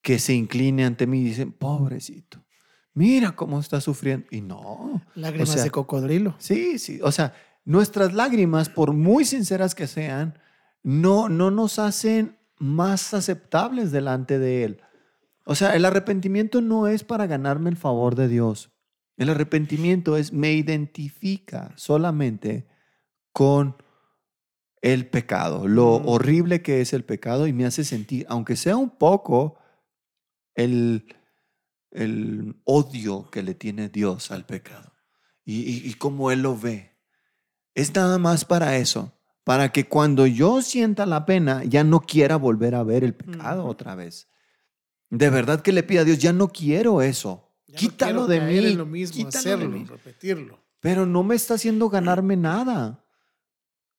[0.02, 2.44] que se incline ante mí y dicen, pobrecito,
[2.92, 4.26] mira cómo está sufriendo.
[4.30, 5.02] Y no.
[5.14, 6.34] Lágrimas de cocodrilo.
[6.38, 7.00] Sí, sí.
[7.02, 7.32] O sea,
[7.64, 10.38] nuestras lágrimas, por muy sinceras que sean,
[10.82, 14.80] no, no nos hacen más aceptables delante de Él.
[15.46, 18.70] O sea, el arrepentimiento no es para ganarme el favor de Dios.
[19.16, 22.66] El arrepentimiento es, me identifica solamente
[23.32, 23.76] con
[24.84, 26.08] el pecado, lo mm.
[26.08, 29.56] horrible que es el pecado y me hace sentir, aunque sea un poco,
[30.54, 31.06] el,
[31.90, 34.92] el odio que le tiene Dios al pecado
[35.42, 36.98] y, y, y cómo Él lo ve.
[37.74, 42.36] Es nada más para eso, para que cuando yo sienta la pena ya no quiera
[42.36, 44.28] volver a ver el pecado otra vez.
[45.08, 47.54] De verdad que le pida a Dios, ya no quiero eso.
[47.74, 48.74] quítalo de mí.
[48.74, 50.62] lo mismo, hacerlo, repetirlo.
[50.80, 53.03] Pero no me está haciendo ganarme nada.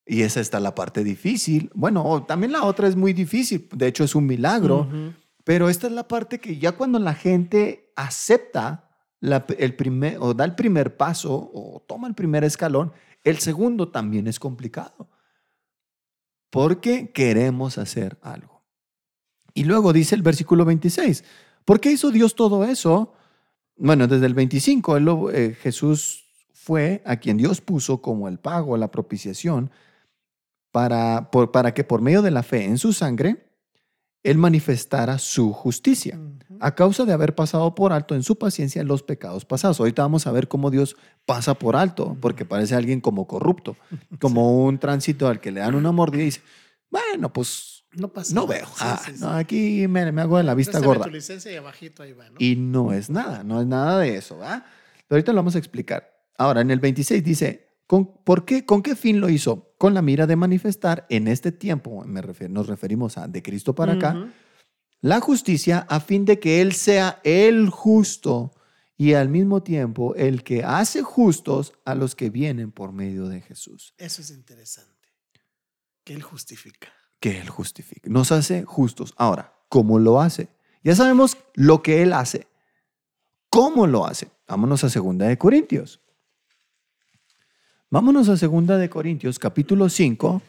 [0.05, 1.71] Y esa está la parte difícil.
[1.73, 3.67] Bueno, también la otra es muy difícil.
[3.73, 4.87] De hecho, es un milagro.
[5.43, 8.89] Pero esta es la parte que ya cuando la gente acepta
[9.21, 12.91] el primer, o da el primer paso o toma el primer escalón,
[13.23, 15.09] el segundo también es complicado.
[16.49, 18.63] Porque queremos hacer algo.
[19.53, 21.23] Y luego dice el versículo 26,
[21.63, 23.13] ¿por qué hizo Dios todo eso?
[23.77, 28.91] Bueno, desde el 25, eh, Jesús fue a quien Dios puso como el pago, la
[28.91, 29.71] propiciación,
[30.75, 33.47] para, para que por medio de la fe en su sangre,
[34.23, 36.19] Él manifestara su justicia,
[36.59, 39.79] a causa de haber pasado por alto en su paciencia los pecados pasados.
[39.79, 43.77] Ahorita vamos a ver cómo Dios pasa por alto, porque parece alguien como corrupto,
[44.19, 46.41] como un tránsito al que le dan una mordida y dice,
[46.89, 48.67] bueno, pues no pasa No veo.
[48.81, 49.01] Ah,
[49.38, 51.05] aquí me, hago de la vista gorda.
[52.38, 52.91] y, ¿no?
[52.91, 54.39] es nada, no es nada de eso.
[54.39, 54.61] Pero
[55.11, 56.11] ahorita lo vamos a explicar.
[56.38, 59.73] Ahora, en el 26 dice, ¿con, ¿por qué, ¿con qué fin lo hizo?
[59.77, 63.93] Con la mira de manifestar en este tiempo, me nos referimos a de Cristo para
[63.93, 64.31] acá,
[65.01, 68.51] la justicia a fin de que Él sea el justo
[68.97, 73.41] y al mismo tiempo el que hace justos a los que vienen por medio de
[73.41, 73.93] Jesús.
[73.97, 75.09] Eso es interesante,
[76.03, 76.89] que Él justifica
[77.25, 78.07] que Él justifique.
[78.07, 79.15] Nos hace justos.
[79.17, 80.49] Ahora, ¿cómo lo hace?
[80.83, 82.47] Ya sabemos lo que Él hace.
[83.49, 84.29] ¿Cómo lo hace?
[84.47, 86.01] Vámonos a Segunda de Corintios.
[87.95, 90.41] Vámonos a Segunda de Corintios, capítulo 5.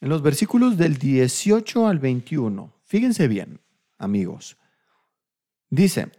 [0.00, 2.72] En los versículos del 18 al 21.
[2.84, 3.58] Fíjense bien,
[3.98, 4.56] amigos.
[5.68, 6.12] Dice,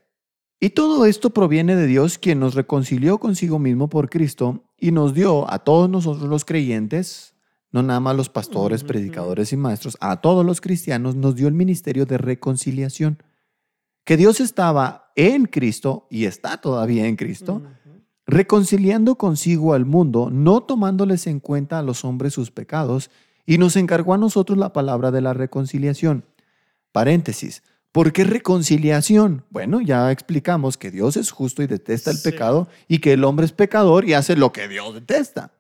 [0.60, 5.14] y todo esto proviene de Dios, quien nos reconcilió consigo mismo por Cristo y nos
[5.14, 7.36] dio a todos nosotros los creyentes,
[7.72, 11.54] no nada más los pastores, predicadores y maestros, a todos los cristianos nos dio el
[11.54, 13.24] ministerio de reconciliación.
[14.04, 17.62] Que Dios estaba en Cristo y está todavía en Cristo,
[18.26, 23.10] reconciliando consigo al mundo, no tomándoles en cuenta a los hombres sus pecados,
[23.46, 26.26] y nos encargó a nosotros la palabra de la reconciliación.
[26.92, 27.64] Paréntesis.
[27.92, 29.46] ¿Por qué reconciliación?
[29.50, 32.32] Bueno, ya explicamos que Dios es justo y detesta el Sí.
[32.32, 35.52] pecado y que el hombre es pecador y hace lo que Dios detesta.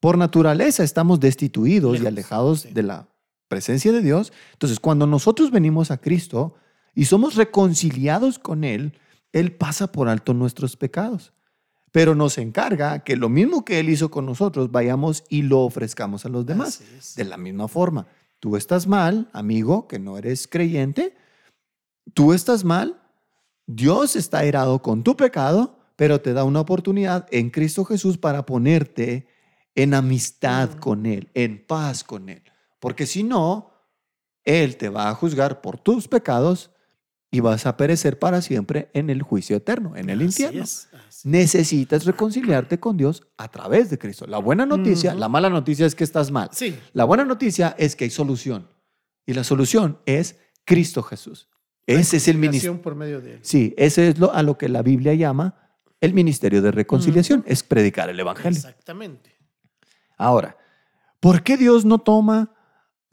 [0.00, 2.72] Por naturaleza estamos destituidos y alejados sí.
[2.72, 3.08] de la
[3.48, 4.32] presencia de Dios.
[4.52, 6.54] Entonces, cuando nosotros venimos a Cristo
[6.94, 8.98] y somos reconciliados con Él,
[9.32, 11.32] Él pasa por alto nuestros pecados.
[11.92, 16.26] Pero nos encarga que lo mismo que Él hizo con nosotros, vayamos y lo ofrezcamos
[16.26, 16.82] a los demás.
[17.16, 18.06] De la misma forma,
[18.40, 21.16] tú estás mal, amigo, que no eres creyente,
[22.12, 23.00] tú estás mal,
[23.66, 28.44] Dios está airado con tu pecado, pero te da una oportunidad en Cristo Jesús para
[28.44, 29.26] ponerte
[29.74, 32.42] en amistad con Él, en paz con Él.
[32.80, 33.70] Porque si no,
[34.44, 36.70] Él te va a juzgar por tus pecados
[37.30, 40.62] y vas a perecer para siempre en el juicio eterno, en el Así infierno.
[40.62, 40.88] es,
[41.26, 44.28] Necesitas reconciliarte con Dios a través de Cristo.
[44.28, 46.50] La buena noticia, la mala noticia es que estás mal.
[46.52, 48.68] Sí, La buena noticia es que hay solución.
[49.26, 51.48] Y la solución es Cristo Jesús.
[51.84, 52.80] Ese es el ministerio.
[52.80, 53.38] por medio de él.
[53.42, 55.56] Sí, ese es lo, a lo que la Biblia llama
[56.00, 57.42] el ministerio de reconciliación.
[57.44, 58.56] Es predicar el Evangelio.
[58.56, 59.36] Exactamente.
[60.16, 60.56] Ahora,
[61.18, 62.54] ¿por qué Dios no toma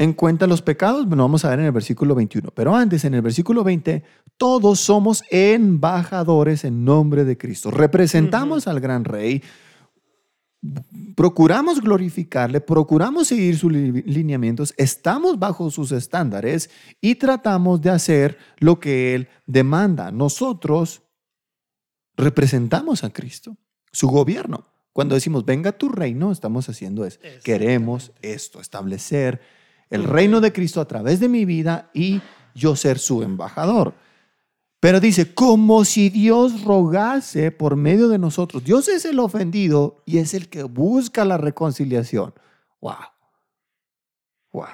[0.04, 1.08] en cuenta los pecados?
[1.08, 2.52] Bueno, vamos a ver en el versículo 21.
[2.54, 4.04] Pero antes, en el versículo 20,
[4.38, 7.72] todos somos embajadores en nombre de Cristo.
[7.72, 9.42] Representamos al gran rey.
[11.16, 16.70] Procuramos glorificarle, procuramos seguir sus li- lineamientos, estamos bajo sus estándares
[17.02, 20.10] y tratamos de hacer lo que Él demanda.
[20.12, 21.02] Nosotros
[22.16, 23.58] representamos a Cristo,
[23.92, 24.66] su gobierno.
[24.94, 27.20] Cuando decimos, venga tu reino, estamos haciendo eso.
[27.44, 29.42] Queremos esto, establecer
[29.94, 32.20] el reino de Cristo a través de mi vida y
[32.56, 33.94] yo ser su embajador.
[34.80, 38.64] Pero dice, como si Dios rogase por medio de nosotros.
[38.64, 42.34] Dios es el ofendido y es el que busca la reconciliación.
[42.82, 42.96] Wow.
[44.52, 44.66] Wow.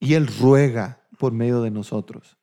[0.00, 2.36] Y Él ruega por medio de nosotros.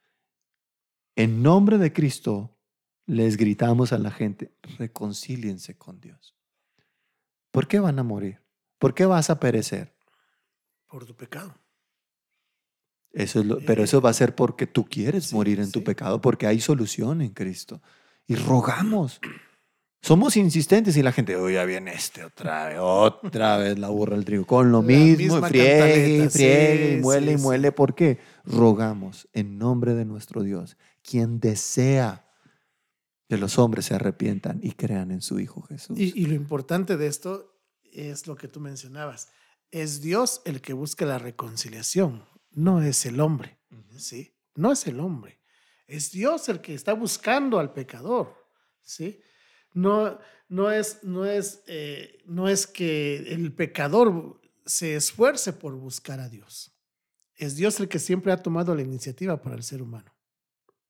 [1.15, 2.57] En nombre de Cristo
[3.05, 6.35] les gritamos a la gente, reconcíliense con Dios.
[7.51, 8.41] ¿Por qué van a morir?
[8.79, 9.98] ¿Por qué vas a perecer?
[10.89, 11.55] Por tu pecado.
[13.11, 15.83] Eso es lo- pero eso va a ser porque tú quieres Sí, morir en tu
[15.83, 17.81] pecado, porque hay solución en Cristo.
[18.27, 19.19] Y rogamos.
[20.01, 24.15] Somos insistentes y la gente, oh, ya viene este otra vez, otra vez la burra
[24.15, 27.71] del trigo, con lo La mismo, y friegue y friegue y muele y muele.
[27.71, 28.19] ¿Por qué?
[28.45, 32.25] Rogamos en nombre de nuestro Dios, quien desea
[33.27, 35.99] que los hombres se arrepientan y crean en su Hijo Jesús.
[35.99, 37.59] Y, y lo importante de esto
[37.91, 39.29] es lo que tú mencionabas.
[39.71, 43.59] Es Dios el que busca la reconciliación, no es el hombre.
[43.97, 44.33] ¿sí?
[44.55, 45.39] No es el hombre.
[45.87, 48.35] Es Dios el que está buscando al pecador.
[48.81, 49.21] ¿sí?
[49.73, 56.19] No, no, es, no, es, eh, no es que el pecador se esfuerce por buscar
[56.19, 56.75] a Dios.
[57.35, 60.13] Es Dios el que siempre ha tomado la iniciativa para el ser humano.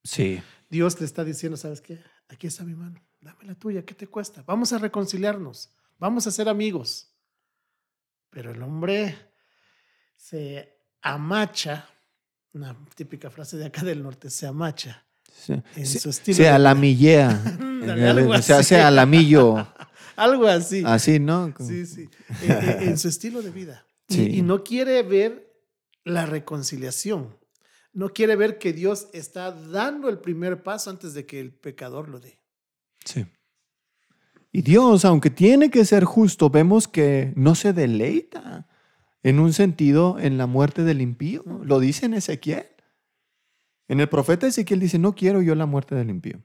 [0.04, 0.42] Sí.
[0.70, 2.00] Dios le está diciendo, ¿sabes qué?
[2.28, 4.44] Aquí está mi mano, dame la tuya, ¿qué te cuesta?
[4.44, 7.12] Vamos a reconciliarnos, vamos a ser amigos.
[8.30, 9.16] Pero el hombre
[10.16, 11.88] se amacha,
[12.54, 15.54] una típica frase de acá del norte, se amacha sí.
[15.76, 16.36] en Se- su estilo.
[16.38, 16.56] Se de vida.
[16.56, 17.30] alamillea.
[17.30, 18.86] Ándale, algo Se hace así.
[18.86, 19.68] alamillo.
[20.16, 20.84] Algo así.
[20.86, 21.54] Así, ¿no?
[21.66, 22.10] Sí, sí.
[22.42, 23.86] En, en- en su estilo de vida.
[24.10, 24.30] Y- Sí.
[24.40, 25.50] y no quiere ver
[26.04, 27.38] la reconciliación.
[27.94, 32.10] No quiere ver que Dios está dando el primer paso antes de que el pecador
[32.10, 32.42] lo dé.
[33.06, 33.26] Sí.
[34.52, 38.68] Y Dios, aunque tiene que ser justo, vemos que no se deleita
[39.22, 41.44] en un sentido en la muerte del impío.
[41.64, 42.66] Lo dice en Ezequiel.
[43.88, 46.42] En el profeta Ezequiel dice, no quiero yo la muerte del impío.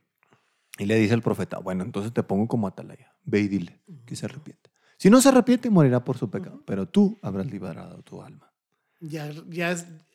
[0.78, 3.14] Y le dice el profeta, bueno, entonces te pongo como atalaya.
[3.24, 4.70] Ve y dile que se arrepiente.
[4.96, 8.52] Si no se arrepiente, morirá por su pecado, pero tú habrás liberado tu alma.
[9.00, 9.74] Ya, ya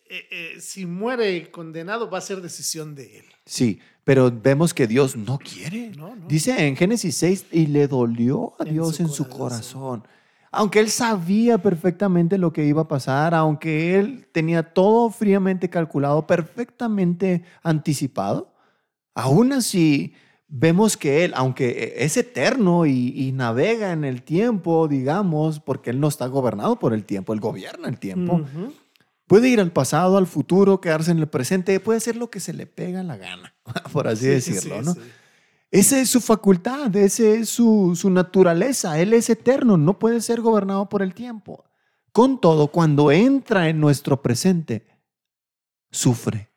[0.10, 3.26] eh, eh, si muere condenado va a ser decisión de él.
[3.46, 5.92] Sí, pero vemos que Dios no quiere.
[5.96, 6.28] No, no.
[6.28, 9.40] Dice en Génesis 6, y le dolió a En Dios su en su corazón.
[10.02, 10.08] corazón.
[10.52, 16.26] Aunque él sabía perfectamente lo que iba a pasar, aunque él tenía todo fríamente calculado,
[16.26, 18.52] perfectamente anticipado,
[19.14, 20.14] aún así
[20.48, 26.00] vemos que él, aunque es eterno y, y navega en el tiempo, digamos, porque él
[26.00, 28.74] no está gobernado por el tiempo, él gobierna el tiempo, Ujú.
[29.30, 32.52] Puede ir al pasado, al futuro, quedarse en el presente, puede hacer lo que se
[32.52, 33.54] le pega la gana,
[33.94, 34.94] por así Sí, decirlo, sí, ¿no?
[34.96, 35.02] sí.
[35.70, 40.42] Esa es su facultad, esa es su, su naturaleza, Él es eterno, no puede ser
[40.42, 41.64] gobernado por el tiempo.
[42.12, 44.88] Con todo, cuando entra en nuestro presente,
[45.92, 46.50] sufre.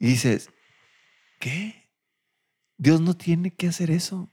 [0.00, 0.50] Y dices,
[1.38, 1.92] ¿qué?
[2.76, 4.32] Dios no tiene que hacer eso.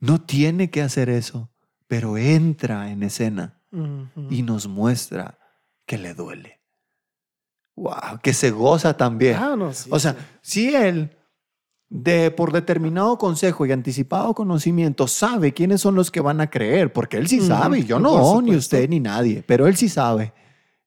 [0.00, 1.48] No tiene que hacer eso,
[1.86, 3.61] pero entra en escena
[4.30, 5.38] Y nos muestra
[5.86, 6.60] que le duele.
[7.74, 9.36] Wow, que se goza también.
[9.36, 10.12] Ah, no, sí, o sea,
[10.42, 10.68] sí.
[10.68, 11.16] si él
[11.88, 16.90] de por determinado consejo y anticipado conocimiento sabe quiénes son los que van a creer,
[16.92, 20.32] porque él sí sabe, yo no, ni usted ni nadie, pero él sí sabe.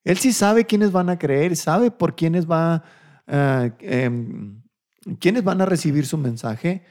[0.04, 2.84] Él sí sabe quiénes van a creer, sabe por quiénes va
[5.20, 6.84] quiénes van a recibir su mensaje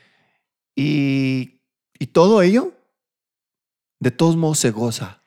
[0.77, 1.61] y,
[1.99, 2.73] y todo ello
[4.01, 5.24] de todos modos se goza.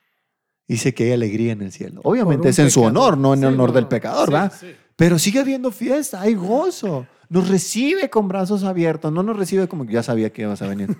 [0.68, 2.02] Dice que hay alegría en el cielo.
[2.04, 4.52] Obviamente es en su honor, no en Sí, honor no, del pecador, Sí, ¿verdad?
[4.60, 4.66] sí.
[4.96, 7.06] Pero sigue habiendo fiesta, hay gozo.
[7.30, 10.66] Nos recibe con brazos abiertos, no nos recibe como que ya sabía que ibas a
[10.68, 10.96] venir.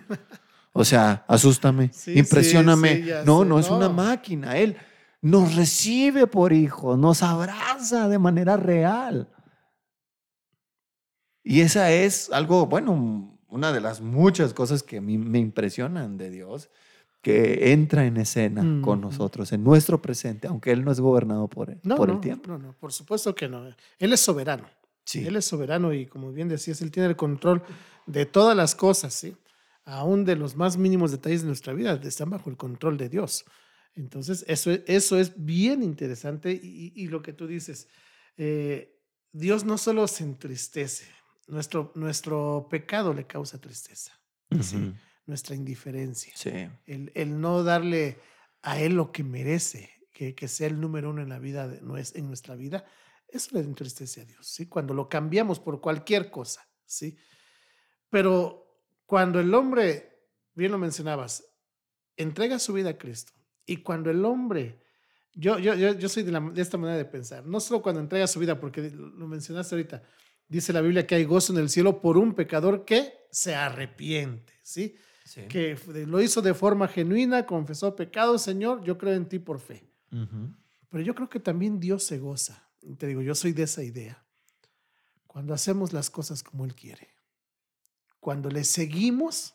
[0.72, 3.04] O sea, asústame, impresióname.
[3.26, 3.76] no, sé, no es no.
[3.76, 4.56] una máquina.
[4.56, 4.76] Él
[5.20, 9.28] nos recibe por hijos, nos abraza de manera real.
[11.42, 16.18] Y esa es algo, bueno, una de las muchas cosas que a mí me impresionan
[16.18, 16.68] de Dios,
[17.32, 21.76] que entra en escena con nosotros, en nuestro presente, aunque Él no es gobernado por,
[21.84, 22.48] No, por no, el tiempo.
[22.48, 23.66] no, no, por supuesto que no.
[23.98, 24.68] Él es soberano.
[25.04, 25.26] Sí.
[25.26, 27.62] Él es soberano y como bien decías, Él tiene el control
[28.06, 29.36] de todas las cosas, ¿sí?
[29.84, 33.44] Aún de los más mínimos detalles de nuestra vida, están bajo el control de Dios.
[33.94, 37.88] Entonces, eso, es- eso es bien interesante y, y lo que tú dices,
[38.36, 38.98] eh,
[39.32, 41.06] Dios no solo se entristece,
[41.46, 44.12] nuestro, nuestro pecado le causa tristeza,
[44.60, 44.92] ¿sí?
[45.28, 46.68] Nuestra indiferencia, Sí.
[46.86, 48.18] el, el no darle
[48.62, 51.78] a Él lo que merece, que, que sea el número uno en la vida, de,
[52.14, 52.84] en nuestra vida,
[53.28, 54.66] eso le entristece a Dios, ¿sí?
[54.66, 57.16] Cuando lo cambiamos por cualquier cosa, ¿sí?
[58.10, 58.66] Pero
[59.06, 60.24] cuando el hombre,
[60.54, 61.44] bien lo mencionabas,
[62.16, 63.32] entrega su vida a Cristo
[63.66, 64.82] y cuando el hombre,
[65.34, 68.00] yo, yo, yo, yo soy de, la- de esta manera de pensar, no solo cuando
[68.00, 70.02] entrega su vida, porque lo lo mencionaste ahorita,
[70.48, 74.54] dice la Biblia que hay gozo en el cielo por un pecador que se arrepiente,
[74.62, 74.96] ¿sí?
[75.28, 75.42] Sí.
[75.42, 79.84] Que lo hizo de forma genuina, confesó pecado, Señor, yo creo en ti por fe.
[80.88, 82.66] Pero yo creo que también Dios se goza.
[82.96, 84.24] Te digo, yo soy de esa idea.
[85.26, 87.08] Cuando hacemos las cosas como Él quiere.
[88.20, 89.54] Cuando le seguimos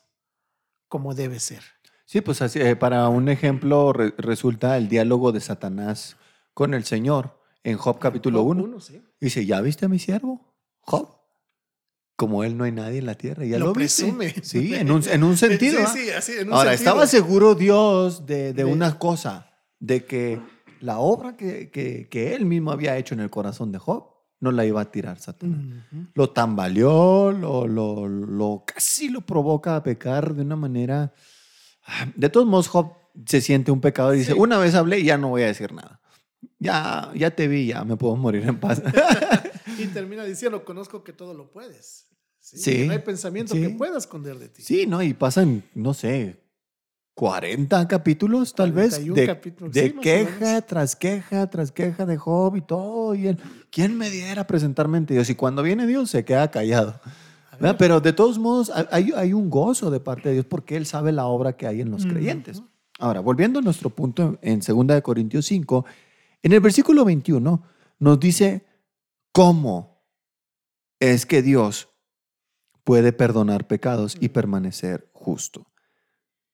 [0.88, 1.62] como debe ser.
[2.04, 6.16] Sí, pues así, eh, para un ejemplo re- resulta el diálogo de Satanás
[6.52, 8.62] con el Señor en Job capítulo Job 1.
[8.64, 9.02] uno, sí.
[9.20, 10.54] Dice, ¿ya viste a mi siervo?
[10.82, 11.13] Job.
[12.16, 13.44] Como él no hay nadie en la tierra.
[13.44, 14.04] ¿Ya Lo lo, viste?".
[14.04, 14.34] presume.
[14.42, 15.78] Sí, en un, en un sentido.
[15.78, 15.92] Sí, ¿ah?
[15.92, 16.90] sí, así, en un Ahora, sentido.
[16.90, 19.50] estaba seguro Dios de, de De- una cosa,
[19.80, 20.40] de que
[20.80, 24.52] la obra que, que, que él mismo había hecho en el corazón de Job no
[24.52, 25.58] la iba a tirar Satanás.
[25.92, 26.06] Ujú.
[26.14, 31.12] Lo tambaleó, lo, lo, lo- casi lo provoca a pecar de una manera...
[31.86, 32.92] ah, De todos modos, Job
[33.26, 34.38] se siente un pecador y dice, Sí.
[34.38, 36.00] una vez hablé y ya no voy a decir nada.
[36.58, 38.82] Ya, ya te vi, ya me puedo morir en paz.
[39.78, 42.08] Y termina diciendo, conozco que todo lo puedes.
[42.40, 43.62] Sí, no hay pensamiento sí.
[43.62, 44.62] que pueda esconder de ti.
[44.62, 45.02] sí, ¿no?
[45.02, 46.44] Y pasan, no sé,
[47.14, 52.16] 40 capítulos tal vez 41 de, capítulos, de sí, queja tras queja tras queja de
[52.16, 53.14] Job y todo.
[53.14, 53.38] Y él,
[53.70, 55.30] ¿quién me diera a presentarme ante Dios?
[55.30, 57.00] Y cuando viene Dios se queda callado.
[57.78, 61.12] Pero de todos modos hay- hay, un gozo de parte de Dios porque Él sabe
[61.12, 62.62] la obra que hay en los creyentes.
[62.98, 65.84] Ahora, volviendo a nuestro punto en 2 de Corintios 5,
[66.42, 67.62] en el versículo 21
[68.00, 68.64] nos dice
[69.34, 70.00] cómo
[71.00, 71.88] es que Dios
[72.84, 75.72] puede perdonar pecados y permanecer justo.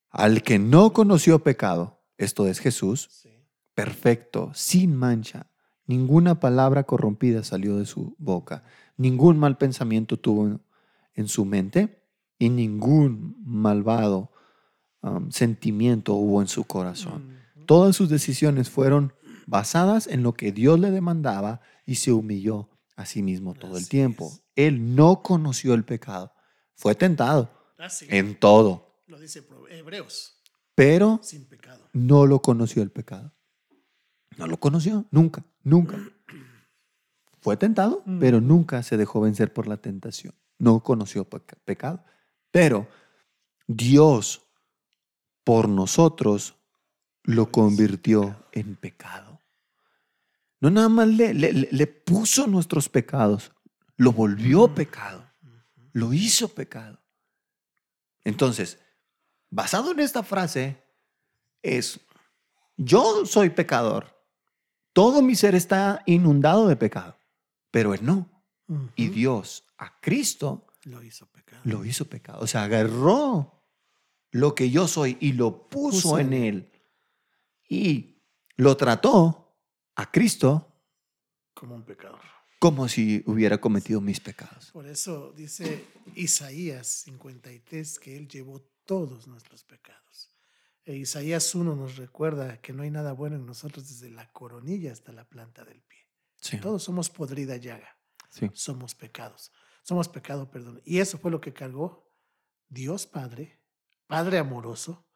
[0.09, 3.28] Al que no conoció pecado, esto es Jesús,
[3.74, 5.51] perfecto, sin mancha.
[5.85, 8.64] Ninguna palabra corrompida salió de su boca.
[8.97, 10.59] Ningún mal pensamiento tuvo
[11.14, 12.03] en, su mente
[12.39, 14.33] y ningún malvado
[15.03, 17.37] um, sentimiento hubo en su corazón.
[17.66, 19.12] Todas sus decisiones fueron
[19.47, 22.70] basadas en lo que Dios le demandaba y se humilló
[23.01, 24.29] a sí mismo todo el tiempo.
[24.33, 24.43] es.
[24.57, 26.33] Él no conoció el pecado.
[26.75, 30.43] Fue tentado Así en todo, lo dice Hebreos,
[30.75, 31.89] pero sin pecado.
[31.93, 33.33] no lo conoció el pecado.
[34.37, 35.99] No lo conoció, nunca, nunca.
[37.43, 38.19] Fue tentado, Mm.
[38.21, 40.35] pero nunca se dejó vencer por la tentación.
[40.59, 42.05] No conoció peca- pecado.
[42.51, 42.87] Pero
[43.67, 44.43] Dios,
[45.45, 46.55] por nosotros,
[47.23, 49.30] lo convirtió en pecado.
[50.61, 53.53] No nada más le, le- puso nuestros pecados,
[53.97, 55.31] lo volvió pecado,
[55.93, 57.01] lo hizo pecado.
[58.25, 58.79] Entonces,
[59.49, 60.83] basado en esta frase,
[61.63, 62.01] es,
[62.77, 64.15] yo soy pecador,
[64.93, 67.17] todo mi ser está inundado de pecado,
[67.71, 68.29] pero él no.
[68.97, 69.09] Y.
[69.09, 71.63] Dios a Cristo lo hizo pecado.
[71.65, 72.41] lo hizo pecado.
[72.41, 73.65] O sea, agarró
[74.31, 76.73] lo que yo soy y lo puso, en él.
[77.69, 78.23] Y
[78.57, 79.50] lo trató
[80.01, 80.67] a Cristo
[81.53, 82.21] como un pecador.
[82.59, 84.71] como si hubiera cometido mis pecados.
[84.73, 90.31] Por eso dice Isaías 53 que Él llevó todos nuestros pecados.
[90.85, 94.93] E Isaías 1 nos recuerda que no hay nada bueno en nosotros desde la coronilla
[94.93, 96.09] hasta la planta del pie.
[96.41, 96.59] Sí.
[96.59, 97.99] Todos somos podrida llaga.
[98.31, 98.51] Sí.
[98.55, 99.53] Somos pecados.
[99.83, 100.81] Somos pecado, perdón.
[100.85, 102.11] Y eso fue lo que cargó
[102.69, 103.61] Dios Padre,
[104.07, 105.07] Padre amoroso,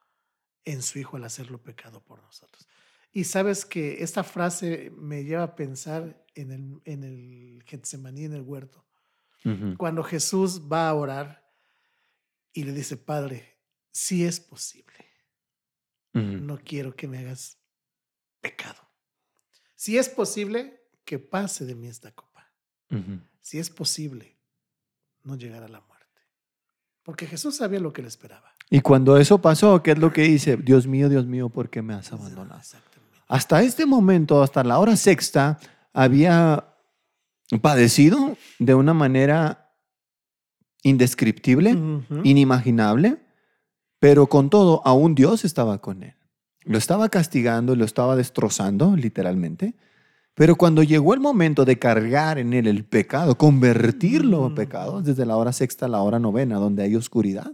[0.65, 2.69] en su Hijo al hacerlo pecado por nosotros.
[3.17, 8.33] Y sabes que esta frase me lleva a pensar en el, en el Getsemaní, en
[8.35, 8.85] el huerto.
[9.77, 11.49] Cuando Jesús va a orar
[12.53, 13.61] y le dice, Padre,
[13.93, 14.97] si es posible,
[16.13, 17.59] no quiero que me hagas
[18.41, 18.81] pecado.
[19.77, 22.51] Si es posible, que pase de mí esta copa.
[23.41, 24.39] Si es posible,
[25.23, 26.21] no llegar a la muerte.
[27.05, 28.55] Porque Jesús sabía lo que le esperaba.
[28.71, 30.57] Y cuando eso pasó, ¿qué es lo que dice?
[30.57, 32.61] Dios mío, Dios mío, ¿por qué me has abandonado?
[33.29, 35.59] Hasta este momento, hasta la hora sexta,
[35.93, 36.75] había
[37.63, 39.73] padecido de una manera
[40.83, 41.77] indescriptible,
[42.25, 43.19] inimaginable,
[43.99, 46.15] pero con todo, aún Dios estaba con él.
[46.65, 49.75] Lo estaba castigando, lo estaba destrozando, literalmente.
[50.35, 55.25] Pero cuando llegó el momento de cargar en él el pecado, convertirlo en pecado, desde
[55.25, 57.53] la hora sexta a la hora novena, donde hay oscuridad.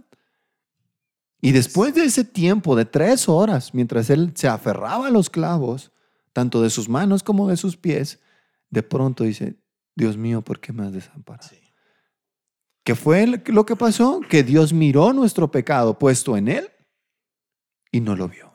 [1.41, 5.91] Y después de ese tiempo de tres horas, mientras él se aferraba a los clavos,
[6.33, 8.19] tanto de sus manos como de sus pies,
[8.69, 9.55] de pronto dice,
[9.95, 11.49] Dios mío, ¿por qué me has desamparado?
[11.49, 11.57] Sí.
[12.83, 14.21] ¿Qué fue lo que pasó?
[14.21, 16.69] Que Dios miró nuestro pecado puesto en él
[17.91, 18.53] y no lo vio,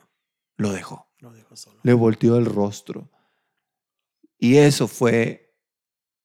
[0.57, 1.79] lo dejó, Lo dejó solo.
[1.83, 3.09] le volteó el rostro.
[4.37, 5.55] Y eso fue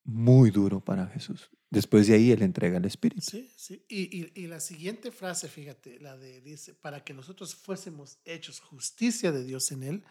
[0.04, 1.50] muy duro para Jesús.
[1.72, 3.22] Después de ahí él entrega el Espíritu.
[3.22, 3.82] Sí, sí.
[3.88, 8.60] Y, y- y la siguiente frase, fíjate, la de dice, para que nosotros fuésemos hechos
[8.60, 10.04] justicia de Dios en él,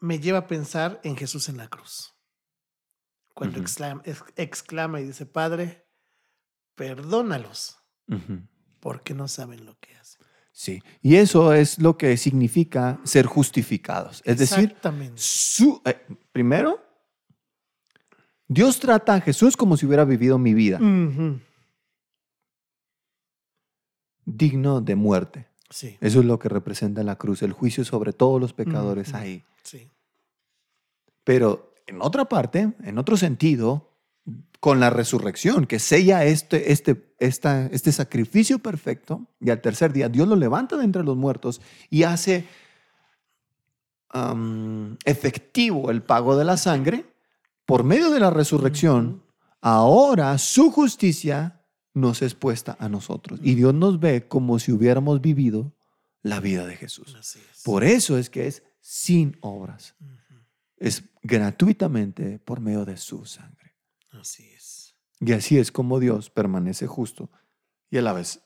[0.00, 2.14] me lleva a pensar en Jesús en la cruz.
[3.34, 3.62] Cuando Ujú.
[3.64, 5.86] exclama, ex- exclama y dice, Padre,
[6.74, 7.76] perdónalos
[8.80, 10.26] porque no saben lo que hacen.
[10.50, 14.22] Sí, y eso es lo que significa ser justificados.
[14.24, 14.74] Es decir,
[15.14, 16.00] su, eh,
[16.32, 16.82] primero,
[18.52, 20.80] Dios trata a Jesús como si hubiera vivido mi vida,
[24.24, 25.46] digno de muerte.
[25.70, 29.44] Sí, Eso es lo que representa la cruz, el juicio sobre todos los pecadores ahí.
[29.62, 29.88] sí.
[31.22, 33.92] Pero en otra parte, en otro sentido,
[34.58, 40.08] con la resurrección, que sella este, este, esta, este sacrificio perfecto, y al tercer día
[40.08, 42.48] Dios lo levanta de entre los muertos y hace
[45.04, 47.04] efectivo el pago de la sangre,
[47.70, 49.22] por medio de la resurrección,
[49.60, 51.64] ahora su justicia
[51.94, 53.40] nos es puesta a nosotros.
[53.42, 55.72] Y Dios nos ve como si hubiéramos vivido
[56.22, 57.16] la vida de Jesús.
[57.18, 57.62] Es.
[57.64, 59.94] Por eso es que es sin obras
[60.80, 63.76] es gratuitamente por medio de su sangre.
[64.10, 64.96] Así es.
[65.20, 67.30] Y así es como Dios permanece justo
[67.90, 68.42] y a la vez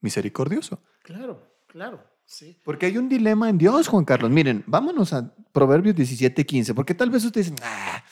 [0.00, 0.80] misericordioso.
[1.02, 2.56] Claro, claro, sí.
[2.64, 4.30] Porque hay un dilema en Dios, Juan Carlos.
[4.30, 8.04] Miren, vámonos a Proverbios 17, 15, porque tal vez ustedes dicen, ah,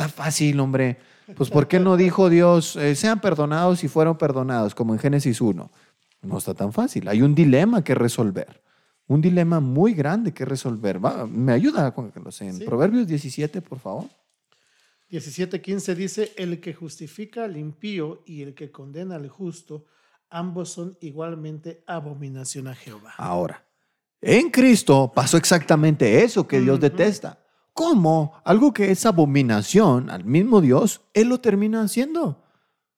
[0.00, 0.98] está fácil, hombre.
[1.36, 5.40] Pues ¿por qué no dijo Dios, eh, sean perdonados y fueron perdonados, como en Génesis
[5.40, 5.70] 1?
[6.22, 7.06] No está tan fácil.
[7.08, 8.62] Hay un dilema que resolver.
[9.06, 11.04] Un dilema muy grande que resolver.
[11.04, 12.40] Va, ¿Me ayuda, Juan Carlos?
[12.40, 12.64] En Sí.
[12.64, 14.04] Proverbios 17, por favor.
[15.10, 19.86] 17:15 dice, el que justifica al impío y el que condena al justo,
[20.30, 23.14] ambos son igualmente abominación a Jehová.
[23.18, 23.64] Ahora,
[24.20, 27.38] en Cristo pasó exactamente eso que Dios detesta.
[27.72, 28.34] ¿Cómo?
[28.44, 32.42] Algo que es abominación al mismo Dios, Él lo termina haciendo.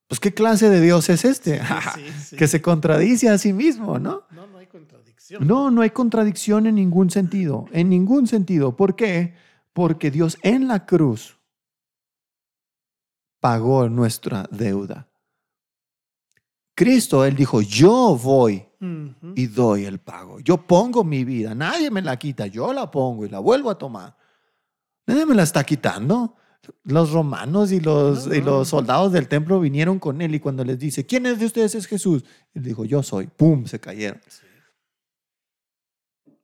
[0.09, 1.61] Pues qué clase de Dios es este,
[1.95, 2.37] Sí, sí.
[2.37, 4.25] que se contradice a sí mismo, ¿no?
[4.31, 5.47] No, no hay contradicción.
[5.47, 8.77] No, no hay contradicción en ningún sentido, en ningún sentido.
[8.77, 9.35] ¿Por qué?
[9.73, 11.39] Porque Dios en la cruz
[13.41, 15.09] pagó nuestra deuda.
[16.75, 18.65] Cristo, Él dijo, yo voy
[19.35, 20.41] y doy el pago.
[20.41, 23.79] Yo pongo mi vida, nadie me la quita, yo la pongo y la vuelvo a
[23.79, 24.17] tomar.
[25.13, 26.37] Nadie me la está quitando.
[26.85, 30.79] Los romanos y los, y los soldados del templo vinieron con él y cuando les
[30.79, 32.25] dice, ¿quién es de ustedes es Jesús?
[32.55, 33.27] Él dijo, yo soy.
[33.27, 33.67] ¡Pum!
[33.67, 34.21] Se cayeron.
[34.29, 34.47] Sí.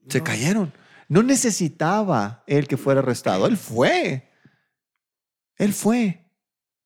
[0.09, 0.73] Se No, cayeron.
[1.09, 3.47] No necesitaba él que fuera arrestado.
[3.47, 4.29] Él fue.
[5.57, 6.25] Él fue.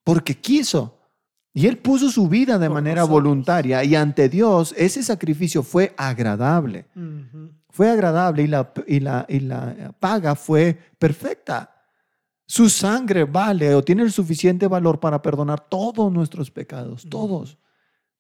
[0.04, 0.98] Porque quiso.
[1.54, 3.22] Y él puso su vida de Por manera nosotros.
[3.22, 6.86] voluntaria y ante Dios ese sacrificio fue agradable.
[7.70, 11.71] Fue agradable y la, y la, y la paga fue perfecta.
[12.52, 17.56] Su sangre vale o tiene el suficiente valor para perdonar todos nuestros pecados, todos.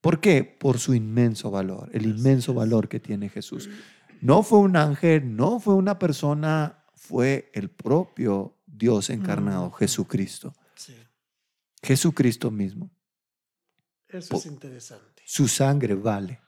[0.00, 0.42] ¿Por qué?
[0.42, 3.68] Por su inmenso valor, el inmenso valor que tiene Jesús.
[4.22, 9.70] No fue un ángel, no fue una persona, fue el propio Dios encarnado.
[9.72, 10.54] Jesucristo.
[10.76, 10.96] Sí.
[11.82, 12.90] Jesucristo mismo.
[14.08, 15.22] Eso es interesante.
[15.26, 16.40] Su sangre vale.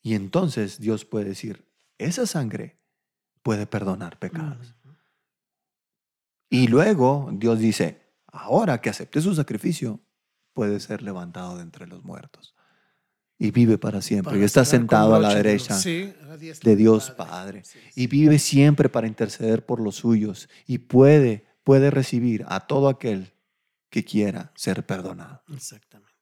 [0.00, 1.68] Y entonces Dios puede decir,
[1.98, 2.80] esa sangre
[3.42, 4.74] puede perdonar pecados.
[6.50, 10.00] Y luego Dios dice, ahora que acepte su sacrificio,
[10.52, 12.54] puede ser levantado de entre los muertos.
[13.38, 14.32] Y vive para siempre.
[14.32, 17.62] Para y está sentado a la derecha Sí, a la diestra de Dios Padre.
[17.64, 18.02] Sí, sí.
[18.02, 20.48] Y vive siempre para interceder por los suyos.
[20.66, 23.32] Y puede, puede recibir a todo aquel
[23.90, 25.42] que quiera ser perdonado.
[25.54, 26.18] Exactamente.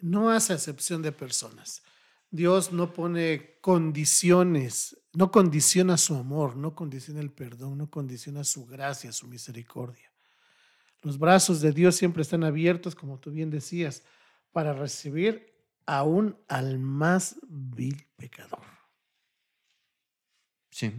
[0.00, 1.82] No hace excepción de personas.
[2.30, 8.66] Dios no pone condiciones, no condiciona su amor, no condiciona el perdón, no condiciona su
[8.66, 10.12] gracia, su misericordia.
[11.02, 14.02] Los brazos de Dios siempre están abiertos, como tú bien decías,
[14.52, 15.54] para recibir
[15.86, 18.64] aún al más vil pecador.
[20.70, 20.92] Sí.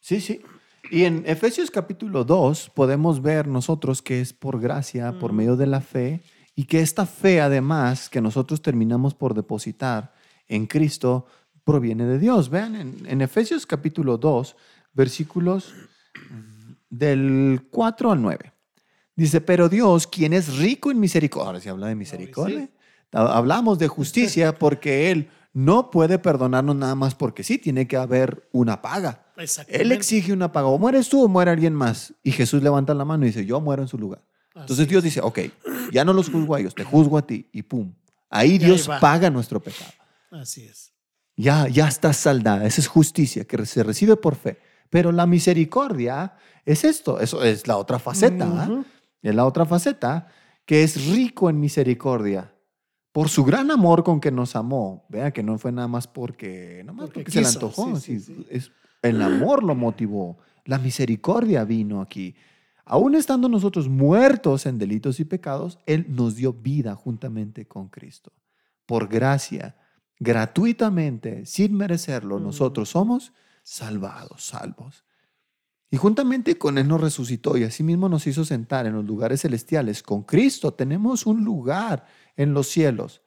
[0.00, 0.42] Sí, sí.
[0.90, 5.66] Y en Efesios capítulo 2 podemos ver nosotros que es por gracia, por medio de
[5.66, 6.22] la fe,
[6.54, 10.14] y que esta fe además que nosotros terminamos por depositar
[10.48, 11.26] en Cristo
[11.64, 12.48] proviene de Dios.
[12.50, 14.56] Vean en, en Efesios capítulo 2,
[14.94, 15.74] versículos
[16.90, 18.52] del 4 al 9.
[19.16, 22.68] Dice, pero Dios, quien es rico en misericordia, ahora se habla de misericordia,
[23.12, 27.96] Ha- hablamos de justicia porque Él no puede perdonarnos nada más porque sí, tiene que
[27.96, 29.26] haber una paga.
[29.68, 30.68] Él exige una paga.
[30.68, 32.14] O mueres tú o muere alguien más.
[32.22, 34.22] Y Jesús levanta la mano y dice, yo muero en su lugar.
[34.54, 35.38] Entonces Así Dios dice, ok,
[35.92, 37.48] ya no los juzgo a ellos, te juzgo a ti.
[37.52, 37.92] Y pum.
[38.30, 39.90] Ahí Dios paga nuestro pecado.
[40.30, 40.92] Así es.
[41.36, 42.66] Ya, ya está saldada.
[42.66, 44.58] Esa es justicia que se recibe por fe.
[44.90, 47.20] Pero la misericordia es esto.
[47.20, 48.44] Eso es la otra faceta.
[48.46, 48.68] ¿ah?
[48.70, 48.84] Ujú.
[49.22, 50.28] Es la otra faceta
[50.64, 52.52] que es rico en misericordia.
[53.12, 55.06] Por su gran amor con que nos amó.
[55.08, 57.96] Vean que no fue nada más porque, nada más Porque porque, se le antojó.
[57.96, 58.46] sí, sí, sí.
[58.50, 58.70] es-
[59.02, 60.38] el amor lo motivó.
[60.64, 62.34] La misericordia vino aquí.
[62.84, 68.32] Aún estando nosotros muertos en delitos y pecados, Él nos dio vida juntamente con Cristo.
[68.86, 69.76] Por gracia,
[70.18, 75.04] gratuitamente, sin merecerlo, nosotros somos salvados, salvos.
[75.90, 80.02] Y juntamente con Él nos resucitó y asimismo nos hizo sentar en los lugares celestiales.
[80.02, 82.06] Con Cristo tenemos un lugar
[82.36, 83.22] en los cielos.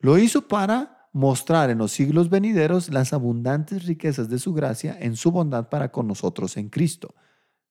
[0.00, 5.16] Lo hizo para mostrar en los siglos venideros las abundantes riquezas de su gracia en
[5.16, 7.14] su bondad para con nosotros en Cristo,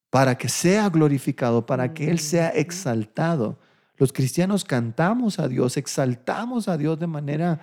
[0.10, 3.60] para que sea glorificado, para que Él sea exaltado.
[3.98, 7.62] Los cristianos cantamos a Dios, exaltamos a Dios de manera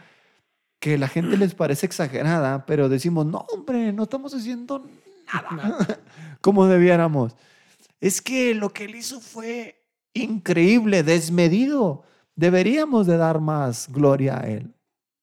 [0.79, 4.85] que la gente les parece exagerada, pero decimos, no, hombre, no estamos haciendo
[5.33, 6.01] nada
[6.41, 7.37] como debiéramos.
[8.01, 9.81] Es que lo que Él hizo fue
[10.15, 12.03] increíble, desmedido.
[12.35, 14.75] Deberíamos de dar más gloria a Él.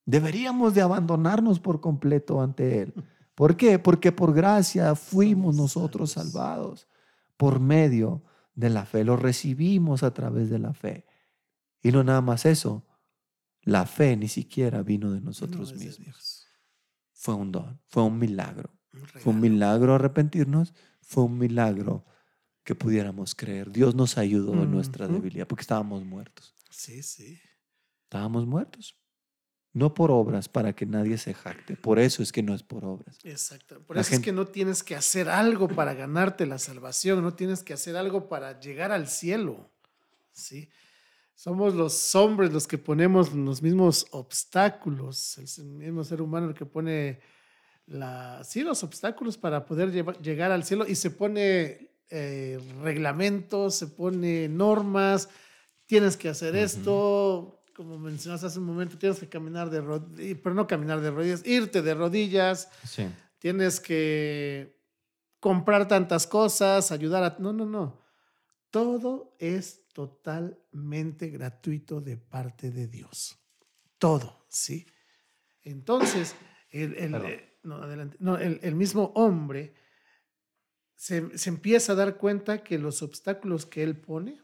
[0.06, 2.94] Deberíamos de abandonarnos por completo ante Él.
[3.36, 3.80] ¿Por qué?
[3.80, 6.88] Porque por gracia fuimos nosotros salvados
[7.36, 8.22] por medio
[8.60, 9.04] de la fe.
[9.04, 11.06] Lo recibimos a través de la fe.
[11.82, 12.86] Y no nada más eso.
[13.62, 16.46] La fe ni siquiera vino de nosotros No, mismos.
[17.14, 18.74] Fue un don, fue un milagro.
[18.94, 22.06] Un Fue un milagro arrepentirnos, fue un milagro
[22.64, 23.72] que pudiéramos creer.
[23.72, 26.56] Dios nos ayudó en nuestra debilidad porque estábamos muertos.
[26.70, 27.40] Sí, sí.
[28.04, 28.96] Estábamos muertos.
[29.72, 31.76] No por obras para que nadie se jacte.
[31.76, 33.18] Por eso es que no es por obras.
[33.24, 33.80] Exacto.
[33.86, 37.22] Por La eso gente- es que no tienes que hacer algo para ganarte la salvación,
[37.22, 39.70] no tienes que hacer algo para llegar al cielo.
[40.32, 40.70] ¿sí?
[41.36, 46.66] Somos los hombres los que ponemos los mismos obstáculos, el mismo ser humano el que
[46.66, 47.20] pone
[47.86, 49.92] la, sí, los obstáculos para poder
[50.22, 55.30] llegar al cielo y se pone eh, reglamentos, se pone normas,
[55.86, 60.54] tienes que hacer esto, como mencionaste hace un momento, tienes que caminar de rodillas, pero
[60.54, 63.08] no caminar de rodillas, irte de rodillas, Sí.
[63.38, 64.78] tienes que
[65.40, 67.38] comprar tantas cosas, ayudar a...
[67.40, 68.02] No, no, no.
[68.70, 73.38] Todo es totalmente gratuito de parte de Dios.
[73.98, 74.86] Todo, ¿sí?
[75.64, 76.36] Entonces,
[76.72, 78.18] el, el- eh, no, adelante.
[78.20, 79.74] No, el, el mismo hombre
[80.96, 84.42] se, se empieza a dar cuenta que los obstáculos que él pone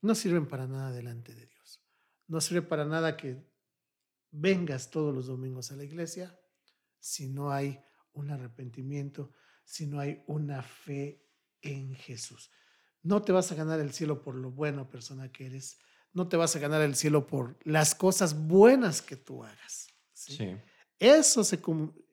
[0.00, 1.57] no sirven para nada delante de Dios.
[2.28, 3.44] No sirve para nada que
[4.30, 6.38] vengas todos los domingos a la iglesia
[7.00, 7.80] si no hay
[8.12, 9.32] un arrepentimiento,
[9.64, 11.26] si no hay una fe
[11.62, 12.50] en Jesús.
[13.02, 15.78] No te vas a ganar el cielo por lo buena persona que eres.
[16.12, 19.88] No te vas a ganar el cielo por las cosas buenas que tú hagas.
[20.12, 20.36] ¿sí?
[20.36, 20.56] Sí.
[20.98, 21.60] Eso, se,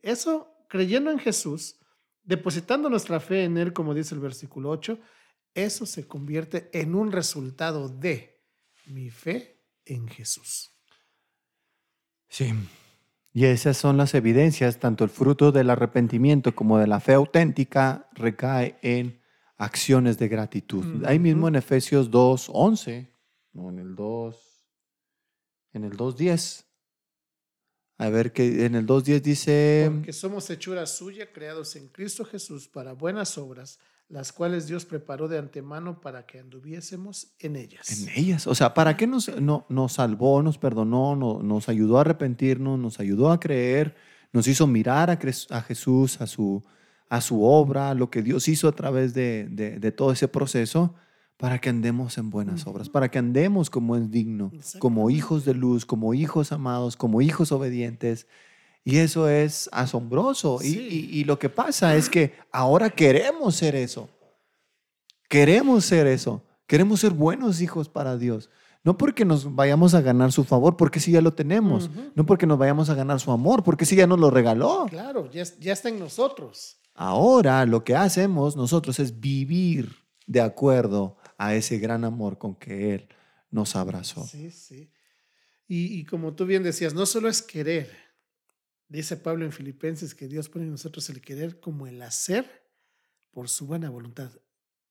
[0.01, 1.77] eso, creyendo en Jesús,
[2.23, 4.99] depositando nuestra fe en Él, como dice el versículo 8,
[5.53, 8.43] eso se convierte en un resultado de
[8.85, 9.54] mi fe
[9.85, 10.71] en Jesús.
[12.29, 12.53] Sí.
[13.33, 18.09] Y esas son las evidencias, tanto el fruto del arrepentimiento como de la fe auténtica
[18.13, 19.21] recae en
[19.57, 21.05] acciones de gratitud.
[21.05, 23.11] Ahí mismo en Efesios 2, 11,
[23.53, 24.65] no, en el 2,
[25.73, 26.65] en el 2, 10,
[27.97, 29.91] A ver, que en el 2.10 dice...
[29.93, 35.27] Porque somos hechura suya, creados en Cristo Jesús para buenas obras, las cuales Dios preparó
[35.27, 38.01] de antemano para que anduviésemos en ellas.
[38.01, 38.45] En ellas.
[38.47, 42.77] O sea, ¿para qué nos, no, nos salvó, nos perdonó, no- nos ayudó a arrepentirnos,
[42.79, 43.95] nos ayudó a creer,
[44.31, 45.17] nos hizo mirar a,
[45.61, 46.63] Jesús, a su,
[47.09, 50.93] a su obra, lo que Dios hizo a través de, de- de todo ese proceso?
[51.37, 55.53] Para que andemos en buenas obras, para que andemos como es digno, como hijos de
[55.53, 58.25] luz, como hijos amados, como hijos obedientes.
[58.85, 60.59] Y eso es asombroso.
[60.61, 61.09] Y- Sí.
[61.11, 64.09] y- y lo que pasa es que ahora queremos ser eso.
[65.29, 66.43] Queremos ser eso.
[66.67, 68.49] Queremos ser buenos hijos para Dios.
[68.83, 71.89] No porque nos vayamos a ganar su favor, porque sí ya lo tenemos.
[72.13, 74.85] No porque nos vayamos a ganar su amor, porque sí ya nos lo regaló.
[74.87, 76.77] Claro, ya, ya está en nosotros.
[76.93, 79.95] Ahora lo que hacemos nosotros es vivir
[80.27, 83.07] de acuerdo a ese gran amor con que Él
[83.49, 84.23] nos abrazó.
[84.27, 84.91] Sí, sí.
[85.67, 88.04] Y, y como tú bien decías, no solo es querer.
[88.95, 92.45] Dice Pablo en Filipenses que Dios pone en nosotros el querer como el hacer
[93.31, 94.31] por su buena voluntad.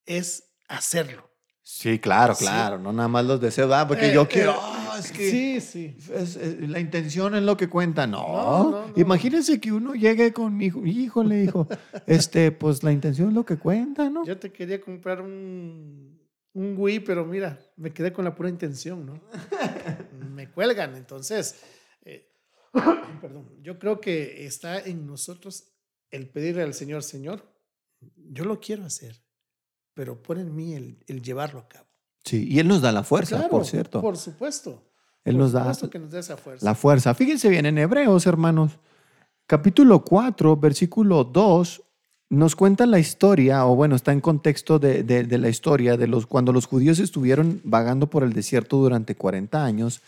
[0.04, 1.30] Es hacerlo.
[1.62, 2.44] Sí, claro, Sí.
[2.44, 2.78] claro.
[2.78, 4.50] No nada más los deseos, ah, porque Eh, yo quiero.
[4.52, 5.96] eh, ah, es que Sí, sí.
[6.12, 8.06] es- es- la intención es lo que cuenta.
[8.06, 8.18] No.
[8.28, 8.92] No, no, no.
[8.94, 11.66] Imagínense que uno llegue con mi hijo, híjole, hijo,
[12.06, 14.26] este, pues la intención es lo que cuenta, ¿no?
[14.26, 16.20] Yo te quería comprar un,
[16.52, 19.18] un Wii, pero mira, me quedé con la pura intención, ¿no?
[20.34, 21.54] me cuelgan, entonces,
[23.20, 25.64] perdón, yo creo que está en nosotros
[26.10, 27.42] el pedirle al Señor, Señor,
[28.30, 29.16] yo lo quiero hacer,
[29.94, 31.86] pero pon en mí el, el llevarlo a cabo.
[32.24, 34.00] Sí, y Él nos da la fuerza, Claro, por cierto.
[34.00, 34.82] Por supuesto.
[35.24, 36.64] Él por nos da que nos da esa fuerza.
[36.64, 37.14] la fuerza.
[37.14, 38.72] Fíjense bien, en Hebreos, hermanos,
[39.46, 41.82] capítulo 4, versículo 2,
[42.30, 46.06] nos cuenta la historia, o bueno, está en contexto de, de- de la historia de
[46.06, 50.00] los, cuando los judíos estuvieron vagando por el desierto durante 40 años.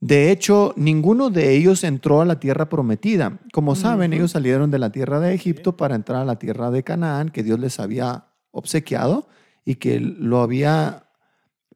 [0.00, 3.40] De hecho, ninguno de ellos entró a la tierra prometida.
[3.52, 6.82] Como saben, ellos salieron de la tierra de Egipto para entrar a la tierra de
[6.82, 9.26] Canaán, que Dios les había obsequiado
[9.64, 11.10] y que lo había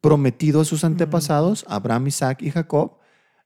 [0.00, 2.98] prometido a sus antepasados, Abraham, Isaac y Jacob,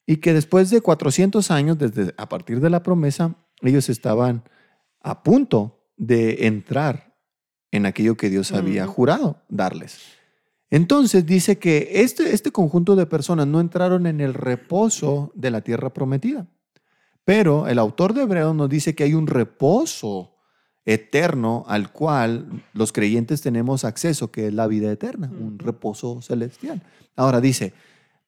[0.07, 4.45] y que después de 400 años, desde a partir de la promesa, ellos estaban
[5.01, 7.15] a punto de entrar
[7.71, 10.14] en aquello que Dios había jurado darles.
[10.75, 15.61] Entonces dice que este, este conjunto de personas no entraron en el reposo de la
[15.61, 16.49] tierra prometida.
[17.25, 20.33] Pero el autor de Hebreos nos dice que hay un reposo
[20.85, 26.83] eterno al cual los creyentes tenemos acceso, que es la vida eterna, un reposo celestial.
[27.15, 27.73] Ahora dice,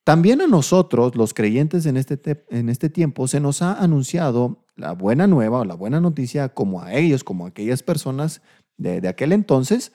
[0.04, 4.64] también a nosotros, los creyentes en este, te- en este tiempo, se nos ha anunciado
[4.76, 8.40] la buena nueva o la buena noticia como a ellos, como a aquellas personas
[8.76, 9.90] de, de aquel entonces,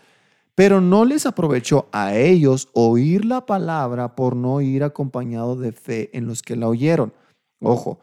[0.56, 6.10] pero no les aprovechó a ellos oír la palabra por no ir acompañado de fe
[6.18, 7.14] en los que la oyeron.
[7.60, 8.00] Ojo,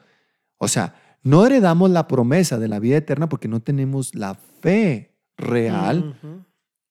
[0.58, 5.14] o sea, no heredamos la promesa de la vida eterna porque no tenemos la fe
[5.36, 6.16] real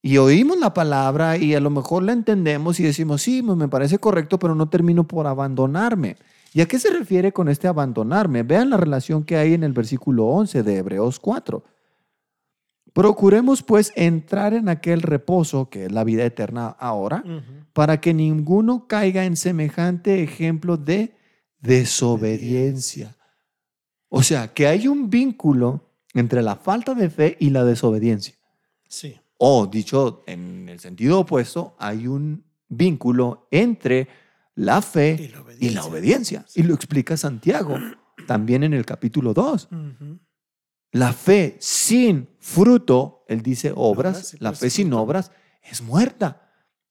[0.02, 3.98] y oímos la palabra y a lo mejor la entendemos y decimos, sí, me parece
[3.98, 6.18] correcto, pero no termino por abandonarme.
[6.54, 8.44] ¿Y a qué se refiere con este abandonarme?
[8.44, 11.64] Vean la relación que hay en el versículo 11 de Hebreos 4.
[12.98, 17.24] Procuremos pues entrar en aquel reposo, que es la vida eterna ahora,
[17.74, 21.14] para que ninguno caiga en semejante ejemplo de
[21.60, 23.16] desobediencia.
[24.10, 28.34] O sea, que hay un vínculo entre la falta de fe y la desobediencia.
[28.88, 29.16] Sí.
[29.38, 34.08] O, dicho en el sentido opuesto, hay un vínculo entre
[34.56, 36.46] la fe Y la y la obediencia.
[36.56, 37.78] Y lo explica Santiago
[38.26, 39.70] también en el capítulo 2.
[39.72, 40.20] Ujú.
[40.98, 45.32] La fe sin fruto, él dice obras, la pues, fe sin obras
[45.62, 46.50] es muerta.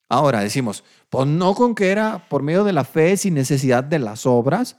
[0.08, 3.98] Ahora decimos, pues no con que era por medio de la fe sin necesidad de
[3.98, 4.76] las obras.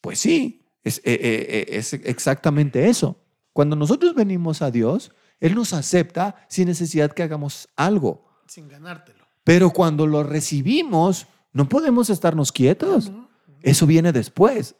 [0.00, 3.20] Pues sí, es, eh, eh, eh, es exactamente eso.
[3.52, 8.24] Cuando nosotros venimos a Dios, Él nos acepta sin necesidad que hagamos algo.
[8.46, 9.26] Sin ganártelo.
[9.44, 13.12] Pero cuando lo recibimos, no podemos estarnos quietos.
[13.60, 14.76] Eso viene después.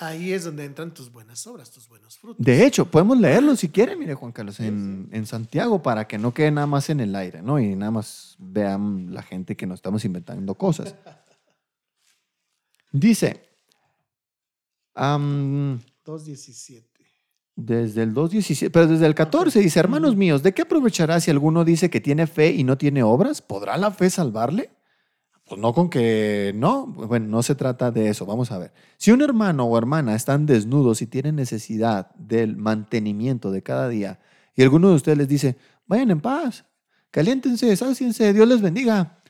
[0.00, 2.42] Ahí es donde entran tus buenas obras, tus buenos frutos.
[2.44, 6.32] De hecho, podemos leerlo si quieren, mire Juan Carlos, en, en Santiago, para que no
[6.32, 7.60] quede nada más en el aire, ¿no?
[7.60, 10.94] Y nada más vean la gente que nos estamos inventando cosas.
[12.92, 13.46] Dice,
[14.94, 16.82] am, 2.17.
[17.54, 21.62] desde el 2.17, pero desde el 14 dice, hermanos míos, ¿de qué aprovechará si alguno
[21.62, 23.42] dice que tiene fe y no tiene obras?
[23.42, 24.70] ¿Podrá la fe salvarle?
[25.50, 28.24] Pues no con que no, bueno, no se trata de eso.
[28.24, 28.72] Vamos a ver.
[28.98, 34.20] Si un hermano o hermana están desnudos y tienen necesidad del mantenimiento de cada día,
[34.54, 35.56] y alguno de ustedes les dice,
[35.88, 36.66] vayan en paz,
[37.10, 39.24] caliéntense, sáciense, Dios les bendiga.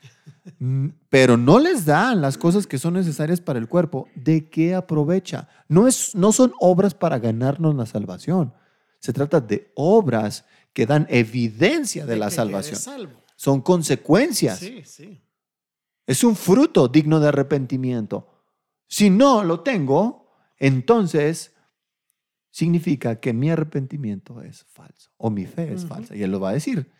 [0.59, 4.75] mm, pero no les dan las cosas que son necesarias para el cuerpo, ¿de qué
[4.75, 5.47] aprovecha?
[5.69, 8.53] No, es, no son obras para ganarnos la salvación.
[8.99, 13.09] Se trata de obras que dan evidencia de, la que salvación.
[13.35, 14.59] Son consecuencias.
[14.59, 15.23] Sí, sí.
[16.11, 18.27] Es un fruto digno de arrepentimiento.
[18.87, 21.55] Si no lo tengo, entonces
[22.49, 25.93] significa que mi arrepentimiento es falso o mi fe es Ujú.
[25.93, 26.15] falsa.
[26.15, 26.91] Y él lo va a decir.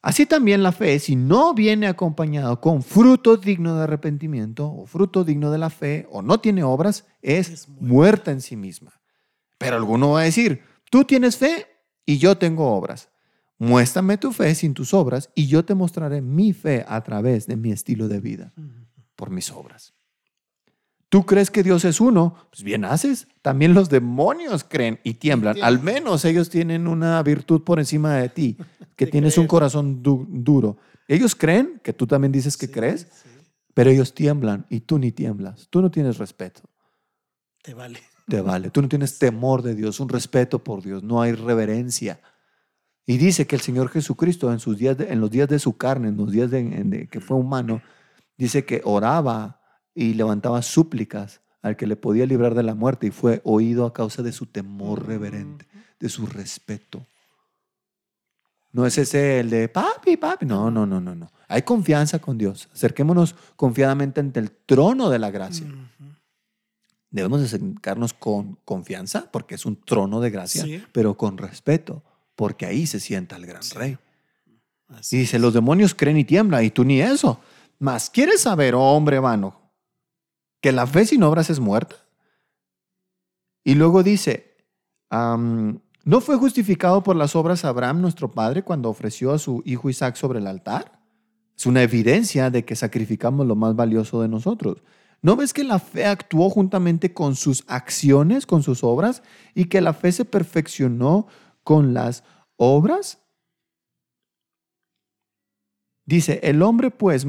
[0.00, 5.22] Así también la fe, si no viene acompañado con fruto digno de arrepentimiento o fruto
[5.24, 7.86] digno de la fe o no tiene obras, es, Es muerta.
[7.94, 9.00] muerta en sí misma.
[9.58, 11.66] Pero alguno va a decir, tú tienes fe
[12.04, 13.10] y yo tengo obras.
[13.64, 17.56] Muéstrame tu fe sin tus obras y yo te mostraré mi fe a través de
[17.56, 18.52] mi estilo de vida,
[19.14, 19.94] por mis obras.
[21.08, 22.34] ¿Tú crees que Dios es uno?
[22.50, 23.28] Pues bien haces.
[23.40, 25.62] También los demonios creen y tiemblan.
[25.62, 28.56] Al menos ellos tienen una virtud por encima de ti,
[28.96, 30.78] que tienes un corazón du- duro.
[31.06, 33.28] Ellos creen, que tú también dices que Sí, crees, sí.
[33.74, 35.68] pero ellos tiemblan y tú ni tiemblas.
[35.70, 36.62] Tú no tienes respeto.
[37.62, 38.00] Te vale.
[38.26, 38.70] Te vale.
[38.70, 41.02] Tú no tienes temor de Dios, un respeto por Dios.
[41.04, 42.20] No hay reverencia.
[43.06, 45.76] Y dice que el Señor Jesucristo en, sus días de- en los días de su
[45.76, 47.82] carne, en los días de, que fue humano,
[48.36, 49.60] dice que oraba
[49.94, 53.92] y levantaba súplicas al que le podía librar de la muerte y fue oído a
[53.92, 55.66] causa de su temor reverente,
[55.98, 57.04] de su respeto.
[58.72, 60.46] No es ese el de papi, papi.
[60.46, 61.30] No, no, no, no, no.
[61.48, 62.68] Hay confianza con Dios.
[62.72, 65.66] Acerquémonos confiadamente ante el trono de la gracia.
[67.10, 70.82] Debemos acercarnos con confianza, porque es un trono de gracia, Sí.
[70.92, 72.02] pero con respeto,
[72.34, 73.74] porque ahí se sienta el gran Sí.
[73.76, 73.98] rey.
[74.88, 75.42] Así Y dice, es.
[75.42, 77.40] los demonios creen y tiemblan, y tú ni eso.
[77.78, 79.60] Mas, ¿quieres saber, oh hombre vano,
[80.60, 81.96] que la fe sin obras es muerta?
[83.64, 84.56] Y luego dice,
[85.10, 90.16] ¿no fue justificado por las obras Abraham, nuestro padre, cuando ofreció a su hijo Isaac
[90.16, 91.00] sobre el altar?
[91.56, 94.82] Es una evidencia de que sacrificamos lo más valioso de nosotros.
[95.20, 99.22] ¿No ves que la fe actuó juntamente con sus acciones, con sus obras,
[99.54, 101.28] y que la fe se perfeccionó
[101.62, 102.24] con las
[102.56, 103.18] obras?
[106.04, 107.24] Dice, el hombre pues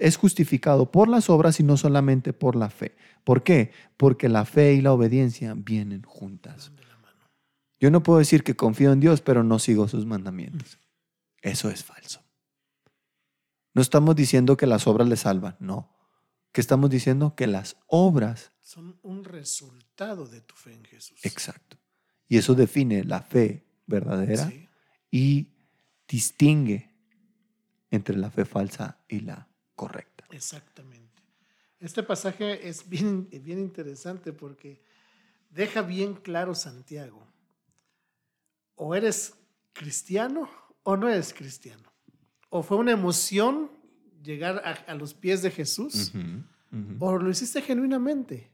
[0.00, 2.94] es justificado por las obras y no solamente por la fe.
[3.24, 3.72] ¿Por qué?
[3.96, 6.70] Porque la fe y la obediencia vienen juntas.
[7.80, 10.78] Yo no puedo decir que confío en Dios, pero no sigo sus mandamientos.
[11.40, 12.22] Eso es falso.
[13.72, 15.94] No estamos diciendo que las obras le salvan, no.
[16.52, 21.24] Que estamos diciendo que las obras, Son un resultado de tu fe en Jesús.
[21.24, 21.78] exacto.
[22.26, 24.68] Y eso define la fe verdadera Sí.
[25.10, 25.48] y
[26.06, 26.94] distingue
[27.90, 30.24] entre la fe falsa y la correcta.
[30.30, 31.22] Exactamente.
[31.80, 34.80] Este pasaje es bien, bien interesante porque
[35.50, 37.26] deja bien claro Santiago.
[38.76, 39.34] O eres
[39.72, 40.48] cristiano
[40.84, 41.82] o no eres cristiano.
[42.50, 43.70] O fue una emoción
[44.22, 46.12] llegar a, a los pies de Jesús
[47.00, 48.50] o lo hiciste genuinamente.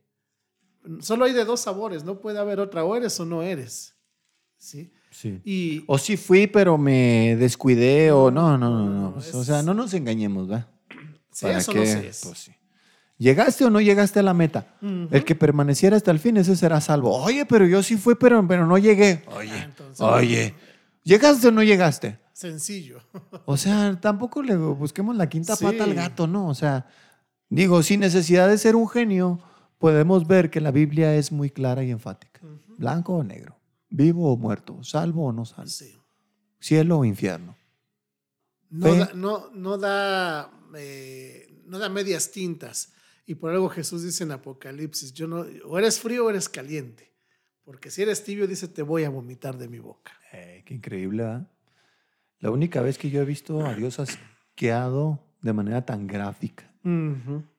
[1.01, 3.97] Solo hay de dos sabores, no puede haber otra, o eres o no eres.
[4.59, 4.93] ¿Sí?
[5.15, 5.41] Sí.
[5.45, 9.01] Y O sí fui, pero me descuidé, o no, no, no, no.
[9.03, 10.67] no, pues, es- O sea, no nos engañemos, ¿verdad?
[11.31, 12.21] seas o no seas.
[12.25, 12.53] Pues sí.
[13.17, 14.75] ¿Llegaste o no llegaste a la meta?
[14.83, 17.17] El que permaneciera hasta el fin, ese será salvo.
[17.17, 19.23] Oye, pero yo sí fui, pero, pero no llegué.
[19.37, 20.55] Oye, Ah, entonces, oye.
[21.05, 22.19] ¿Llegaste o no llegaste?
[22.33, 22.99] Sencillo.
[23.47, 25.65] O sea, tampoco le busquemos la quinta Sí.
[25.65, 26.49] pata al gato, ¿no?
[26.49, 26.87] O sea,
[27.49, 29.39] digo, sin necesidad de ser un genio,
[29.79, 32.41] podemos ver que la Biblia es muy clara y enfática.
[32.79, 33.57] Blanco o negro,
[33.97, 35.97] vivo o muerto, salvo o no salvo, Sí.
[36.61, 37.57] cielo o infierno.
[38.71, 42.93] No da, no, no da, eh, no da medias tintas.
[43.27, 47.13] Y por algo Jesús dice en Apocalipsis, yo no, o eres frío o eres caliente.
[47.65, 50.13] Porque si eres tibio, dice, te voy a vomitar de mi boca.
[50.33, 51.47] Eh, qué increíble.
[52.41, 56.71] La única vez que yo he visto a Dios asqueado de manera tan gráfica.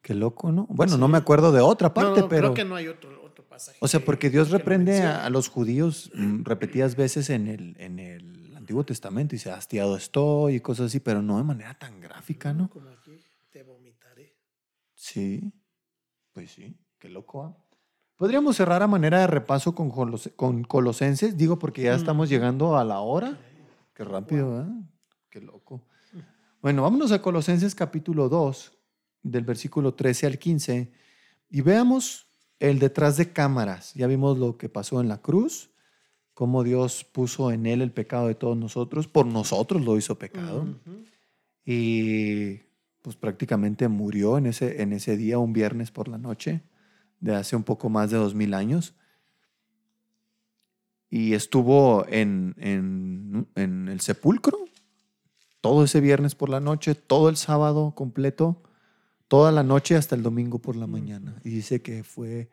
[0.03, 0.67] Qué loco, ¿no?
[0.69, 0.99] Bueno, Sí.
[0.99, 2.41] no me acuerdo de otra parte, no, pero...
[2.49, 3.09] creo que no hay otro
[3.55, 3.77] pasaje.
[3.81, 7.75] O sea, que- porque Dios reprende a, a los judíos mm, repetidas veces en el,
[7.79, 11.73] en el Antiguo Testamento y dice, hastiado estoy y cosas así, pero no de manera
[11.77, 12.69] tan gráfica, ¿no?
[12.69, 13.17] Como aquí,
[13.51, 14.35] te vomitaré.
[14.93, 15.51] Sí,
[16.33, 17.43] pues sí, qué loco.
[17.43, 17.55] ¿ah?
[18.15, 22.33] Podríamos cerrar a manera de repaso con, Colos- con Colosenses, digo porque ya estamos Ujú.
[22.33, 23.37] llegando a la hora.
[23.93, 24.73] Qué rápido, ¿verdad?
[25.29, 25.81] Qué loco.
[26.61, 28.71] Bueno, vámonos a Colosenses capítulo 2,
[29.21, 30.91] del versículo 13 al 15,
[31.49, 32.27] y veamos
[32.59, 33.93] el detrás de cámaras.
[33.93, 35.69] Ya vimos lo que pasó en la cruz,
[36.33, 40.67] cómo Dios puso en él el pecado de todos nosotros, por nosotros lo hizo pecado,
[41.65, 42.59] y
[43.01, 46.61] pues prácticamente murió en ese, en ese día, un viernes por la noche,
[47.19, 48.93] de hace un poco más de dos mil años.
[51.09, 54.57] Y estuvo en, en- en el sepulcro
[55.61, 58.61] todo ese viernes por la noche, todo el sábado completo,
[59.27, 61.39] toda la noche hasta el domingo por la mañana.
[61.43, 62.49] Y dice que fue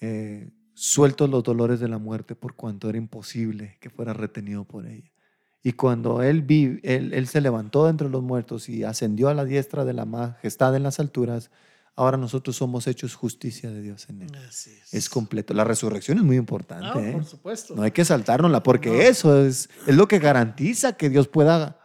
[0.00, 4.86] eh, sueltos los dolores de la muerte por cuanto era imposible que fuera retenido por
[4.86, 5.10] ella.
[5.62, 9.34] Y cuando él, vi, él, él se levantó de entre los muertos y ascendió a
[9.34, 11.50] la diestra de la majestad en las alturas,
[11.96, 14.30] ahora nosotros somos hechos justicia de Dios en él.
[14.48, 14.94] Así es.
[14.94, 15.52] Es completo.
[15.54, 16.86] La resurrección es muy importante.
[16.94, 17.12] Ah, ¿eh?
[17.12, 17.74] por supuesto.
[17.74, 18.94] No hay que saltárnosla, porque No.
[18.94, 21.77] eso es, es lo que garantiza que Dios pueda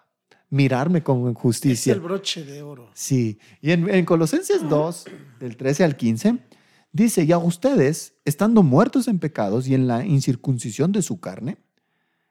[0.54, 1.94] mirarme con es justicia.
[1.94, 2.90] el broche de oro.
[2.94, 3.40] Sí.
[3.62, 5.06] Y en, en Colosenses 2,
[5.40, 6.40] del 13 al 15,
[6.92, 11.58] dice, y a ustedes, estando muertos en pecados y en la incircuncisión de su carne,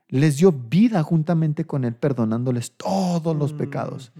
[0.08, 4.12] les dio vida juntamente con él, perdonándoles todos los pecados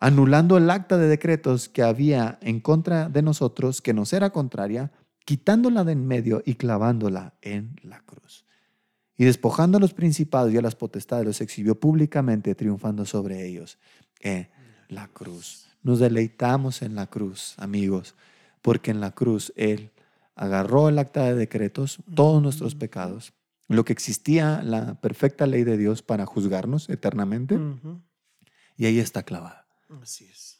[0.00, 4.92] anulando el acta de decretos que había en contra de nosotros, que nos era contraria,
[5.24, 8.46] quitándola de en medio y clavándola en la cruz.
[9.18, 13.78] Y despojando a los principados y a las potestades, los exhibió públicamente, triunfando sobre ellos
[14.20, 14.48] en
[14.88, 15.66] la cruz.
[15.82, 18.14] Nos deleitamos en la cruz, amigos,
[18.62, 19.90] porque en la cruz Él
[20.36, 23.32] agarró el acta de decretos, todos nuestros pecados,
[23.66, 27.58] lo que existía, la perfecta ley de Dios para juzgarnos eternamente,
[28.76, 29.66] y ahí está clavada
[30.00, 30.58] Así es.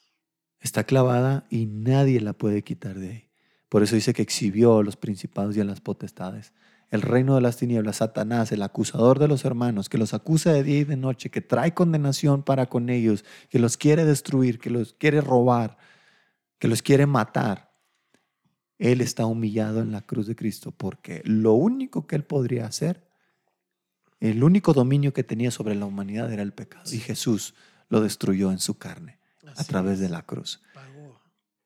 [0.59, 3.31] está clavada y nadie la puede quitar de ahí.
[3.69, 6.53] Por eso dice que exhibió a los principados y a las potestades.
[6.91, 10.63] El reino de las tinieblas, Satanás, el acusador de los hermanos, que los acusa de
[10.63, 14.71] día y de noche, que trae condenación para con ellos, que los quiere destruir, que
[14.71, 15.77] los quiere robar,
[16.59, 17.69] que los quiere matar.
[18.79, 23.07] Él está humillado en la cruz de Cristo porque lo único que él podría hacer,
[24.21, 26.85] el único dominio que tenía sobre la humanidad era el pecado.
[26.91, 27.55] Y Jesús
[27.89, 29.19] lo destruyó en su carne
[29.57, 30.63] a través de la cruz.
[30.75, 31.21] Pagó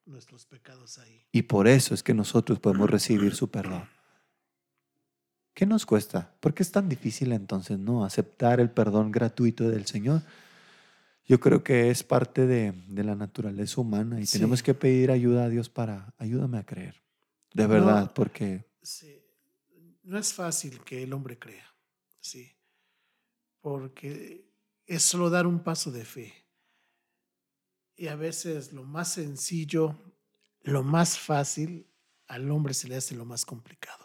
[0.05, 1.25] nuestros pecados ahí.
[1.31, 3.87] Y por eso es que nosotros podemos recibir su perdón.
[5.53, 6.33] ¿Qué nos cuesta?
[6.39, 10.21] ¿Por qué es tan difícil entonces no aceptar el perdón gratuito del Señor?
[11.25, 14.39] Yo creo que es parte de, de la naturaleza humana y Sí.
[14.39, 17.01] tenemos que pedir ayuda a Dios para ayúdame a creer.
[17.53, 18.13] De verdad, No.
[18.13, 19.19] porque Sí.
[20.03, 21.65] No es fácil que el hombre crea,
[22.19, 22.51] sí,
[23.61, 24.51] porque
[24.85, 26.33] es solo dar un paso de fe.
[27.95, 29.95] Y a veces lo más sencillo,
[30.63, 31.87] lo más fácil,
[32.27, 34.02] al hombre se le hace lo más complicado.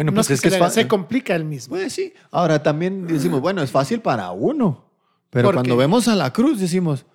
[0.00, 0.88] Bueno, no pues es que, es se, que se fácil.
[0.88, 1.76] complica el mismo.
[1.76, 2.12] Pues sí.
[2.30, 4.84] Ahora también decimos, bueno, es fácil para uno,
[5.30, 5.78] pero ¿Por cuando qué?
[5.80, 7.06] vemos a la cruz decimos,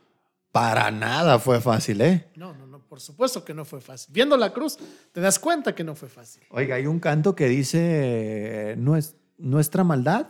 [0.51, 2.29] para nada fue fácil, ¿eh?
[2.35, 4.13] No, no, no, por supuesto que no fue fácil.
[4.13, 4.77] Viendo la cruz,
[5.11, 6.43] te das cuenta que no fue fácil.
[6.49, 10.27] Oiga, hay un canto que dice, "Nues- nuestra maldad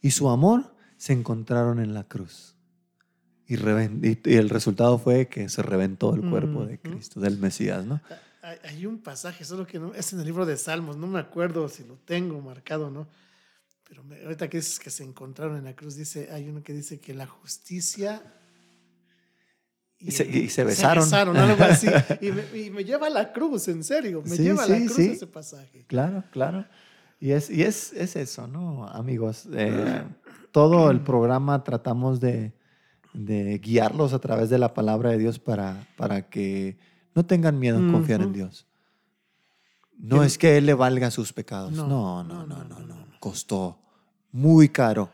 [0.00, 2.56] y su amor se encontraron en la cruz.
[3.46, 3.54] Y,
[4.34, 6.78] el resultado fue que se reventó el cuerpo de.
[6.80, 8.00] Cristo, del Mesías, ¿no?
[8.48, 11.18] Hay, hay un pasaje, solo que no, es en el libro de Salmos, no me
[11.18, 13.06] acuerdo si lo tengo marcado o no.
[13.88, 16.72] Pero me- ahorita que dices que se encontraron en la cruz, dice, hay uno que
[16.72, 18.22] dice que la justicia.
[20.00, 21.12] Y se- y se besaron.
[21.36, 21.88] algo así.
[22.20, 24.22] Y me, y me lleva a la cruz, en serio.
[24.24, 25.06] Me Sí, lleva a la cruz sí.
[25.10, 25.84] ese pasaje.
[25.86, 26.66] Claro, claro.
[27.20, 28.86] Y es, y es, es eso, ¿no?
[28.88, 30.04] Amigos, eh,
[30.52, 32.52] todo el programa tratamos de,
[33.12, 36.78] de guiarlos a través de la palabra de Dios para, para que
[37.18, 38.32] no tengan miedo en confiar en.
[38.32, 38.66] Dios.
[39.98, 41.72] No es que Él le valga sus pecados.
[41.72, 43.06] No, No, no, no, no.
[43.18, 43.80] Costó
[44.30, 45.10] muy caro.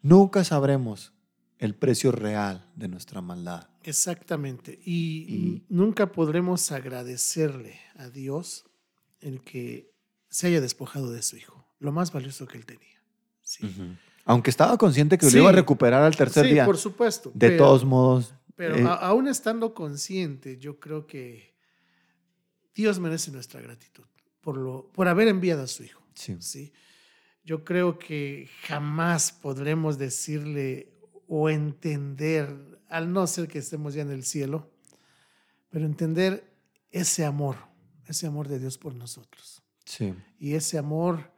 [0.00, 1.12] Nunca sabremos
[1.58, 3.68] el precio real de nuestra maldad.
[3.82, 4.80] Exactamente.
[4.82, 8.64] Y, Y- nunca podremos agradecerle a Dios
[9.20, 9.92] el que
[10.30, 12.98] se haya despojado de su hijo, lo más valioso que él tenía.
[13.42, 13.68] Sí.
[14.24, 15.36] Aunque estaba consciente que Sí.
[15.36, 16.64] lo iba a recuperar al tercer sí, día.
[16.64, 17.30] por supuesto.
[17.34, 18.34] de pero- todos modos.
[18.56, 21.54] Pero eh, a- aún estando consciente, yo creo que
[22.74, 24.04] Dios merece nuestra gratitud
[24.40, 26.02] por, lo, por haber enviado a su hijo.
[26.14, 26.36] sí.
[26.40, 26.72] ¿sí?
[27.44, 30.92] Yo creo que jamás podremos decirle
[31.28, 34.68] o entender, al no ser que estemos ya en el cielo,
[35.70, 36.52] pero entender
[36.90, 37.56] ese amor,
[38.06, 39.62] ese amor de Dios por nosotros.
[39.84, 40.12] Sí.
[40.40, 41.30] Y ese amor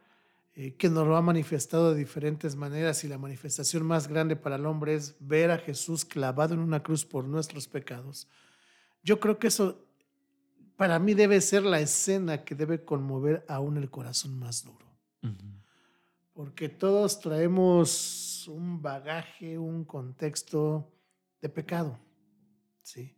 [0.59, 4.57] eh, que nos lo ha manifestado de diferentes maneras y la manifestación más grande para
[4.57, 8.27] el hombre es ver a Jesús clavado en una cruz por nuestros pecados.
[9.01, 9.85] Yo creo que eso
[10.75, 14.89] para mí debe ser la escena que debe conmover aún el corazón más duro
[16.39, 20.89] porque todos traemos un bagaje, un contexto
[21.41, 21.99] de pecado,
[22.81, 23.13] ¿sí?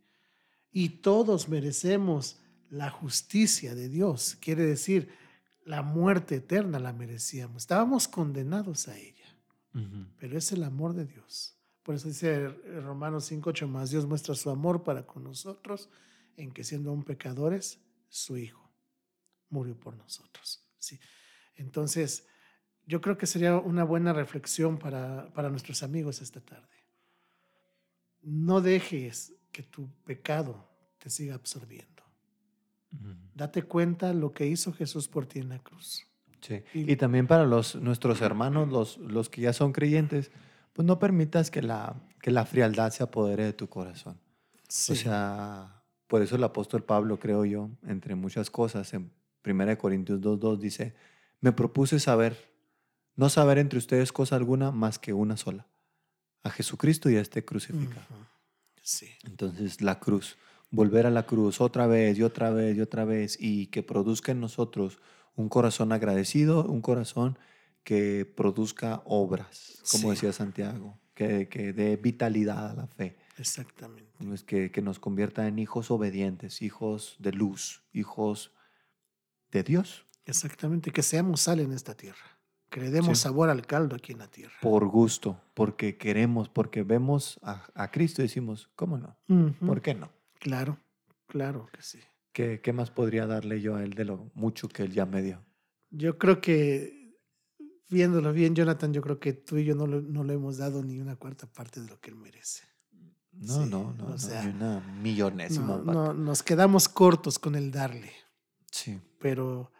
[0.72, 5.08] Y todos merecemos la justicia de Dios, quiere decir,
[5.64, 9.36] la muerte eterna la merecíamos, estábamos condenados a ella,
[10.18, 11.56] pero es el amor de Dios.
[11.82, 15.88] Por eso dice Romanos 5:8 más, Dios muestra su amor para con nosotros
[16.36, 18.72] en que siendo aún pecadores, su Hijo
[19.48, 20.98] murió por nosotros, ¿sí?
[21.54, 22.26] Entonces,
[22.86, 26.68] yo creo que sería una buena reflexión para, para nuestros amigos esta tarde.
[28.24, 31.91] no dejes que tu pecado te siga absorbiendo.
[33.34, 36.06] Date cuenta lo que hizo Jesús por ti en la cruz.
[36.40, 36.62] Sí.
[36.74, 40.30] Y, también para los, nuestros hermanos, los, los que ya son creyentes,
[40.72, 44.18] pues no permitas que la, que la frialdad se apodere de tu corazón.
[44.68, 49.12] O sea, por eso el apóstol Pablo, creo yo, entre muchas cosas, en
[49.44, 50.94] 1 Corintios 2.2 dice,
[51.40, 52.52] me propuse saber,
[53.16, 55.66] no saber entre ustedes cosa alguna más que una sola,
[56.42, 58.06] a Jesucristo y a este crucificado.
[58.82, 59.08] Sí.
[59.24, 60.36] Entonces la cruz,
[60.72, 64.32] volver a la cruz otra vez y otra vez y otra vez y que produzca
[64.32, 64.98] en nosotros
[65.36, 67.38] un corazón agradecido, un corazón
[67.84, 73.16] que produzca obras, como decía Santiago, que, que dé vitalidad a la fe.
[73.38, 74.12] Exactamente.
[74.46, 78.52] Que, que nos convierta en hijos obedientes, hijos de luz, hijos
[79.50, 80.06] de Dios.
[80.24, 82.38] Exactamente, que seamos sal en esta tierra,
[82.70, 84.54] que le demos sabor al caldo aquí en la tierra.
[84.62, 89.16] Por gusto, porque queremos, porque vemos a, Cristo y decimos, ¿cómo no?
[89.66, 90.10] ¿Por qué no?
[90.42, 90.76] Claro,
[91.28, 92.00] claro que sí.
[92.32, 95.22] ¿Qué, ¿Qué más podría darle yo a él de lo mucho que él ya me
[95.22, 95.44] dio?
[95.90, 97.16] Yo creo que,
[97.88, 100.98] viéndolo bien, Jonathan, yo creo que tú y yo no, no le hemos dado ni
[100.98, 102.64] una cuarta parte de lo que él merece.
[103.30, 108.12] No, no, no, o sea, ni una millonésima no, nos quedamos cortos con el darle.
[108.72, 109.00] Sí.
[109.20, 109.70] Pero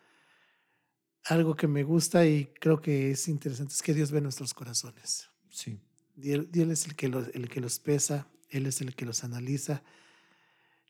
[1.24, 5.28] algo que me gusta y creo que es interesante es que Dios ve nuestros corazones.
[5.50, 5.80] Sí.
[6.14, 9.82] Dios, es el que, los, el que los pesa, Él es el que los analiza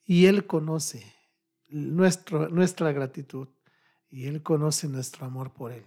[0.05, 1.05] y Él conoce
[1.69, 3.49] nuestro, nuestra gratitud
[4.11, 5.85] y Él conoce nuestro amor por Él.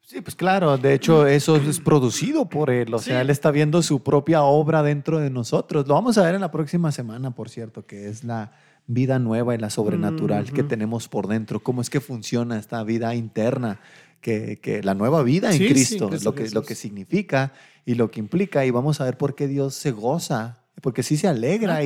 [0.00, 3.82] Sí, pues claro, de hecho eso es producido por Él, o sea, Él está viendo
[3.82, 5.86] su propia obra dentro de nosotros.
[5.86, 8.52] Lo vamos a ver en la próxima semana, por cierto, que es la
[8.86, 13.14] vida nueva y la sobrenatural que tenemos por dentro, cómo es que funciona esta vida
[13.14, 13.80] interna,
[14.20, 17.52] que, que la nueva vida en Cristo, lo, que, lo que significa
[17.84, 21.16] y lo que implica, y vamos a ver por qué Dios se goza porque sí
[21.16, 21.84] se alegra ah,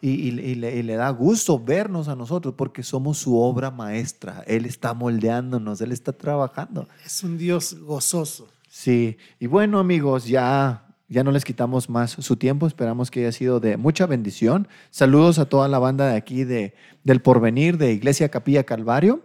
[0.00, 4.44] y, y, le, da gusto vernos a nosotros porque somos su obra maestra.
[4.46, 6.88] Él está moldeándonos, Él está trabajando.
[7.04, 8.48] Es un Dios gozoso.
[8.68, 13.32] Sí, y bueno amigos, ya, ya no les quitamos más su tiempo, esperamos que haya
[13.32, 14.68] sido de mucha bendición.
[14.90, 16.72] Saludos a toda la banda de aquí de,
[17.02, 19.22] del Porvenir, de Iglesia Capilla Calvario,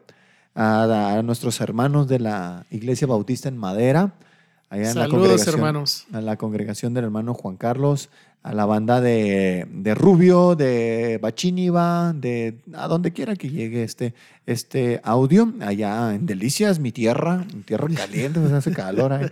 [0.55, 4.15] a, a nuestros hermanos de la Iglesia Bautista en Madera.
[4.69, 6.07] Allá en Saludos, hermanos.
[6.11, 8.09] A la congregación del hermano Juan Carlos,
[8.45, 14.13] a la banda de, de Rubio, de Bachíniva, de a donde quiera que llegue este,
[14.45, 19.31] este audio, allá en Delicias, mi tierra, mi tierra caliente, pues hace calor.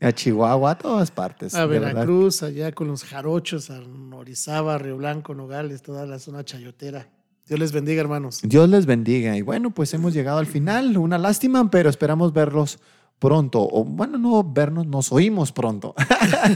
[0.00, 1.54] A Chihuahua, a todas partes.
[1.54, 7.08] A Veracruz, allá con los jarochos, a Norizaba, Río Blanco, Nogales, toda la zona chayotera.
[7.46, 8.40] Dios les bendiga, hermanos.
[8.42, 9.36] Dios les bendiga.
[9.36, 10.96] Y bueno, pues hemos llegado al final.
[10.96, 12.78] Una lástima, pero esperamos verlos
[13.18, 15.94] pronto, o bueno, no vernos, nos oímos pronto.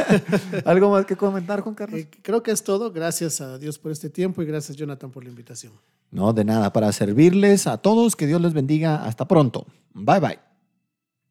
[0.64, 2.00] ¿Algo más que comentar, Juan Carlos?
[2.00, 2.92] Eh, creo que es todo.
[2.92, 5.72] Gracias a Dios por este tiempo y gracias, Jonathan, por la invitación.
[6.10, 8.16] No, de nada, para servirles a todos.
[8.16, 9.04] Que Dios les bendiga.
[9.04, 9.66] Hasta pronto.
[9.94, 10.47] Bye bye.